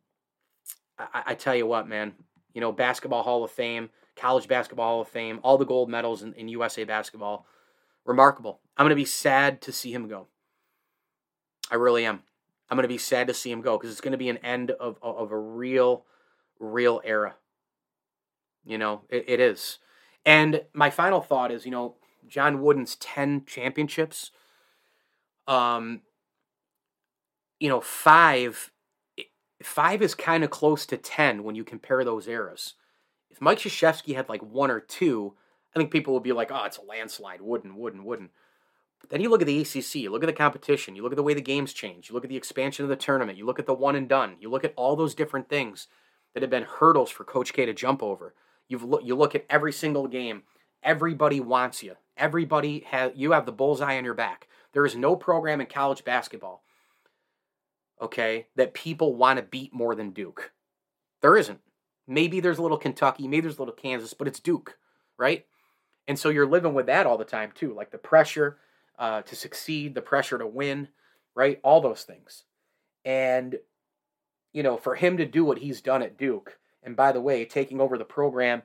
I, 1.00 1.24
I, 1.28 1.36
tell 1.36 1.56
you 1.56 1.66
what, 1.66 1.88
man, 1.88 2.14
you 2.54 2.62
know, 2.62 2.72
Basketball 2.72 3.24
Hall 3.24 3.44
of 3.44 3.52
Fame, 3.52 3.90
College 4.16 4.48
Basketball 4.48 4.88
Hall 4.88 5.02
of 5.02 5.08
Fame, 5.08 5.40
all 5.44 5.58
the 5.58 5.66
gold 5.66 5.90
medals 5.90 6.24
in, 6.24 6.34
in 6.34 6.48
USA 6.50 6.84
basketball. 6.84 7.46
Remarkable. 8.04 8.62
I'm 8.76 8.86
going 8.86 8.92
to 8.92 8.96
be 8.96 9.06
sad 9.06 9.62
to 9.62 9.72
see 9.72 9.92
him 9.92 10.08
go. 10.08 10.28
I 11.70 11.76
really 11.76 12.06
am. 12.06 12.24
I'm 12.70 12.76
going 12.76 12.84
to 12.84 12.90
be 12.90 12.98
sad 12.98 13.28
to 13.28 13.34
see 13.34 13.52
him 13.52 13.62
go 13.62 13.78
because 13.78 13.92
it's 13.92 14.02
going 14.02 14.12
to 14.12 14.18
be 14.18 14.30
an 14.30 14.38
end 14.38 14.72
of, 14.72 14.98
of 15.02 15.32
a 15.32 15.38
real, 15.38 16.06
real 16.60 17.02
era. 17.06 17.36
You 18.66 18.78
know, 18.78 19.02
it, 19.10 19.26
it 19.28 19.40
is. 19.40 19.80
And 20.26 20.64
my 20.74 20.90
final 20.90 21.22
thought 21.22 21.52
is, 21.52 21.66
you 21.66 21.72
know, 21.72 21.96
John 22.28 22.62
Wooden's 22.62 22.96
10 22.98 23.46
championships. 23.46 24.32
Um, 25.48 26.02
you 27.60 27.70
know, 27.70 27.80
five, 27.80 28.72
five 29.64 30.02
is 30.02 30.14
kind 30.14 30.44
of 30.44 30.50
close 30.50 30.86
to 30.88 30.98
10 30.98 31.44
when 31.44 31.56
you 31.56 31.64
compare 31.64 32.04
those 32.04 32.28
eras. 32.28 32.74
If 33.30 33.40
Mike 33.40 33.60
Krzyzewski 33.60 34.16
had 34.16 34.28
like 34.28 34.42
one 34.42 34.70
or 34.70 34.82
two, 34.82 35.36
I 35.74 35.80
think 35.80 35.92
people 35.92 36.14
would 36.14 36.24
be 36.24 36.34
like, 36.34 36.52
oh, 36.52 36.66
it's 36.66 36.78
a 36.78 36.84
landslide. 36.84 37.42
Wooden, 37.42 37.78
wooden, 37.78 38.04
wooden. 38.04 38.30
Then 39.10 39.22
you 39.22 39.30
look 39.30 39.42
at 39.42 39.48
the 39.48 39.62
ACC, 39.62 39.96
you 39.96 40.12
look 40.12 40.24
at 40.24 40.28
the 40.28 40.34
competition, 40.34 40.96
you 40.96 41.02
look 41.02 41.14
at 41.14 41.16
the 41.16 41.24
way 41.24 41.34
the 41.34 41.42
games 41.42 41.72
change, 41.72 42.10
you 42.10 42.16
look 42.16 42.26
at 42.26 42.30
the 42.30 42.38
expansion 42.38 42.84
of 42.84 42.90
the 42.90 42.96
tournament, 42.96 43.38
you 43.38 43.46
look 43.46 43.60
at 43.60 43.66
the 43.66 43.74
one 43.74 43.96
and 43.96 44.10
done, 44.10 44.36
you 44.40 44.50
look 44.50 44.66
at 44.66 44.74
all 44.76 44.96
those 44.96 45.16
different 45.16 45.50
things 45.50 45.88
that 46.34 46.44
have 46.44 46.50
been 46.50 46.64
hurdles 46.64 47.10
for 47.10 47.24
Coach 47.24 47.54
K 47.54 47.66
to 47.66 47.74
jump 47.74 48.04
over. 48.04 48.34
You've 48.68 48.84
lo- 48.84 49.00
you 49.02 49.16
look 49.16 49.34
at 49.34 49.46
every 49.50 49.72
single 49.72 50.08
game. 50.08 50.44
Everybody 50.84 51.40
wants 51.40 51.82
you. 51.84 51.96
Everybody 52.18 52.86
has 52.88 53.14
you 53.16 53.32
have 53.32 53.46
the 53.46 53.52
bullseye 53.52 53.98
on 53.98 54.06
your 54.06 54.14
back. 54.14 54.48
There 54.74 54.86
is 54.86 54.96
no 54.96 55.16
program 55.16 55.62
in 55.62 55.68
college 55.68 56.04
basketball, 56.04 56.64
okay, 58.02 58.48
that 58.56 58.74
people 58.74 59.16
want 59.16 59.38
to 59.38 59.44
beat 59.44 59.74
more 59.74 59.96
than 59.96 60.12
Duke. 60.12 60.52
There 61.22 61.38
isn't. 61.38 61.60
Maybe 62.08 62.40
there's 62.40 62.58
a 62.58 62.62
little 62.62 62.78
Kentucky, 62.78 63.28
maybe 63.28 63.42
there's 63.42 63.58
a 63.58 63.62
little 63.62 63.74
Kansas, 63.74 64.14
but 64.14 64.28
it's 64.28 64.40
Duke, 64.40 64.78
right? 65.18 65.46
And 66.08 66.18
so 66.18 66.30
you're 66.30 66.48
living 66.48 66.74
with 66.74 66.86
that 66.86 67.06
all 67.06 67.18
the 67.18 67.26
time 67.26 67.52
too, 67.54 67.74
like 67.74 67.92
the 67.92 67.98
pressure 67.98 68.58
uh, 68.98 69.22
to 69.24 69.36
succeed, 69.36 69.96
the 69.96 70.02
pressure 70.02 70.38
to 70.38 70.48
win, 70.48 70.90
right? 71.36 71.60
All 71.64 71.82
those 71.82 72.04
things. 72.04 72.44
And, 73.06 73.58
you 74.54 74.64
know, 74.64 74.78
for 74.78 74.96
him 74.96 75.18
to 75.18 75.26
do 75.26 75.46
what 75.46 75.60
he's 75.60 75.82
done 75.82 76.02
at 76.02 76.18
Duke, 76.18 76.58
and 76.84 76.96
by 76.96 77.12
the 77.12 77.22
way, 77.22 77.46
taking 77.46 77.80
over 77.80 77.98
the 77.98 78.06
program 78.06 78.64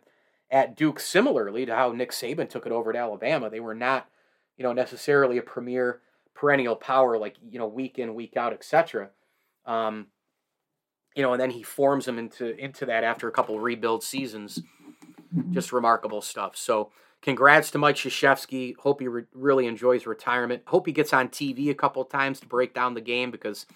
at 0.51 0.77
Duke 0.77 1.01
similarly 1.01 1.67
to 1.67 1.75
how 1.75 1.93
Nick 1.93 2.13
Saban 2.13 2.49
took 2.49 2.67
it 2.67 2.73
over 2.73 2.91
at 2.91 2.97
Alabama, 2.97 3.51
they 3.51 3.61
were 3.61 3.75
not, 3.75 4.09
you 4.57 4.63
know, 4.63 4.73
necessarily 4.73 5.39
a 5.39 5.43
premier 5.43 6.01
perennial 6.35 6.77
power 6.77 7.19
like, 7.19 7.37
you 7.51 7.59
know, 7.59 7.67
week 7.67 7.99
in, 7.99 8.15
week 8.15 8.37
out, 8.37 8.53
etc. 8.53 9.11
Um, 9.67 10.09
you 11.15 11.23
know, 11.23 11.33
and 11.33 11.41
then 11.41 11.51
he 11.51 11.63
forms 11.63 12.07
them 12.07 12.19
into 12.19 12.57
into 12.57 12.87
that 12.87 13.05
after 13.05 13.29
a 13.29 13.33
couple 13.33 13.59
rebuild 13.61 14.03
seasons. 14.03 14.63
Just 15.51 15.73
remarkable 15.73 16.21
stuff. 16.21 16.57
So, 16.57 16.91
congrats 17.23 17.71
to 17.71 17.79
Mike 17.79 17.97
Krzyzewski. 17.97 18.77
Hope 18.77 19.01
he 19.01 19.09
re- 19.09 19.25
really 19.33 19.67
enjoys 19.67 20.07
retirement. 20.07 20.63
Hope 20.67 20.87
he 20.87 20.93
gets 20.93 21.13
on 21.13 21.29
TV 21.29 21.71
a 21.71 21.75
couple 21.75 22.05
times 22.05 22.41
to 22.41 22.47
break 22.47 22.75
down 22.75 22.95
the 22.95 23.01
game 23.01 23.31
because 23.31 23.67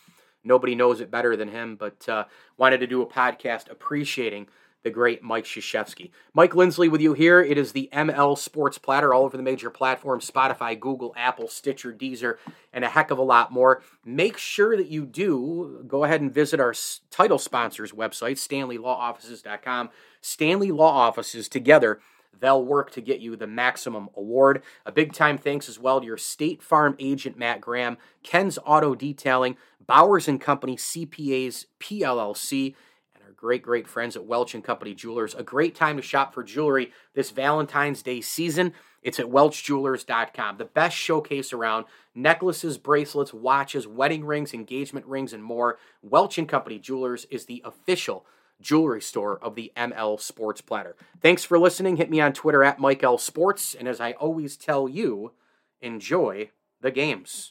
nobody 0.45 0.75
knows 0.75 1.01
it 1.01 1.11
better 1.11 1.37
than 1.37 1.49
him. 1.49 1.77
But 1.77 2.09
uh, 2.09 2.25
wanted 2.59 2.79
to 2.79 2.87
do 2.87 3.03
a 3.03 3.07
podcast 3.07 3.71
appreciating 3.71 4.49
the 4.83 4.91
great 4.91 5.21
Mike 5.21 5.45
Krzyzewski. 5.45 6.11
Mike 6.33 6.55
Lindsley 6.55 6.89
with 6.89 7.01
you 7.01 7.13
here. 7.13 7.41
It 7.41 7.59
is 7.59 7.73
the 7.73 7.89
ML 7.93 8.39
Sports 8.39 8.79
Platter 8.79 9.13
all 9.13 9.25
over 9.25 9.37
the 9.37 9.43
major 9.43 9.69
platforms 9.69 10.31
Spotify, 10.31 10.79
Google, 10.79 11.13
Apple, 11.17 11.49
Stitcher, 11.49 11.93
Deezer, 11.93 12.37
and 12.73 12.85
a 12.85 12.89
heck 12.89 13.11
of 13.11 13.19
a 13.19 13.23
lot 13.23 13.51
more. 13.51 13.83
Make 14.05 14.39
sure 14.39 14.77
that 14.77 14.87
you 14.87 15.05
do 15.05 15.85
go 15.89 16.05
ahead 16.05 16.21
and 16.21 16.33
visit 16.33 16.61
our 16.61 16.73
title 17.11 17.39
sponsors 17.39 17.91
website, 17.91 18.37
StanleyLawOffices.com. 18.37 19.91
Stanley 20.21 20.71
Law 20.71 20.93
Offices 20.93 21.49
together 21.49 22.01
they'll 22.41 22.65
work 22.65 22.91
to 22.93 23.01
get 23.01 23.21
you 23.21 23.37
the 23.37 23.47
maximum 23.47 24.09
award. 24.17 24.63
A 24.85 24.93
big 24.93 25.13
time 25.13 25.39
thanks 25.39 25.69
as 25.69 25.79
well 25.79 26.01
to 26.01 26.07
your 26.07 26.17
State 26.17 26.63
Farm 26.63 26.97
agent 26.99 27.39
Matt 27.39 27.61
Graham, 27.61 27.97
Ken's 28.23 28.59
Auto 28.65 28.95
Detailing, 28.95 29.57
Bowers 29.87 30.29
and 30.29 30.41
Company 30.41 30.77
CPAs 30.77 31.67
PLLC, 31.81 32.75
and 33.15 33.25
our 33.25 33.33
great, 33.33 33.63
great 33.63 33.87
friends 33.87 34.17
at 34.17 34.27
Welch 34.27 34.55
and 34.55 34.65
Company 34.65 34.95
Jewelers. 34.95 35.35
A 35.35 35.43
great 35.43 35.75
time 35.75 35.97
to 35.97 36.03
shop 36.03 36.35
for 36.35 36.43
jewelry 36.43 36.93
this 37.15 37.31
Valentine's 37.31 38.03
Day 38.03 38.21
season. 38.21 38.73
It's 39.03 39.21
at 39.21 39.27
welchjewelers.com. 39.27 40.57
The 40.57 40.65
best 40.65 40.97
showcase 40.97 41.53
around 41.53 41.85
necklaces, 42.15 42.77
bracelets, 42.77 43.33
watches, 43.33 43.87
wedding 43.87 44.25
rings, 44.25 44.53
engagement 44.53 45.07
rings, 45.07 45.33
and 45.33 45.45
more. 45.45 45.79
Welch 46.03 46.39
and 46.39 46.49
Company 46.49 46.81
Jewelers 46.81 47.25
is 47.31 47.45
the 47.45 47.63
official 47.65 48.27
jewelry 48.61 49.03
store 49.03 49.39
of 49.39 49.55
the 49.55 49.73
ML 49.77 50.21
Sports 50.21 50.61
Platter. 50.61 50.97
Thanks 51.21 51.45
for 51.45 51.59
listening. 51.59 51.97
Hit 51.97 52.11
me 52.11 52.21
on 52.21 52.33
Twitter 52.33 52.63
at 52.65 52.79
Mike 52.79 53.03
L 53.03 53.19
Sports. 53.19 53.75
And 53.75 53.89
as 53.89 54.01
I 54.01 54.13
always 54.13 54.57
tell 54.57 54.89
you, 54.89 55.33
enjoy 55.81 56.51
the 56.81 56.91
games. 56.91 57.51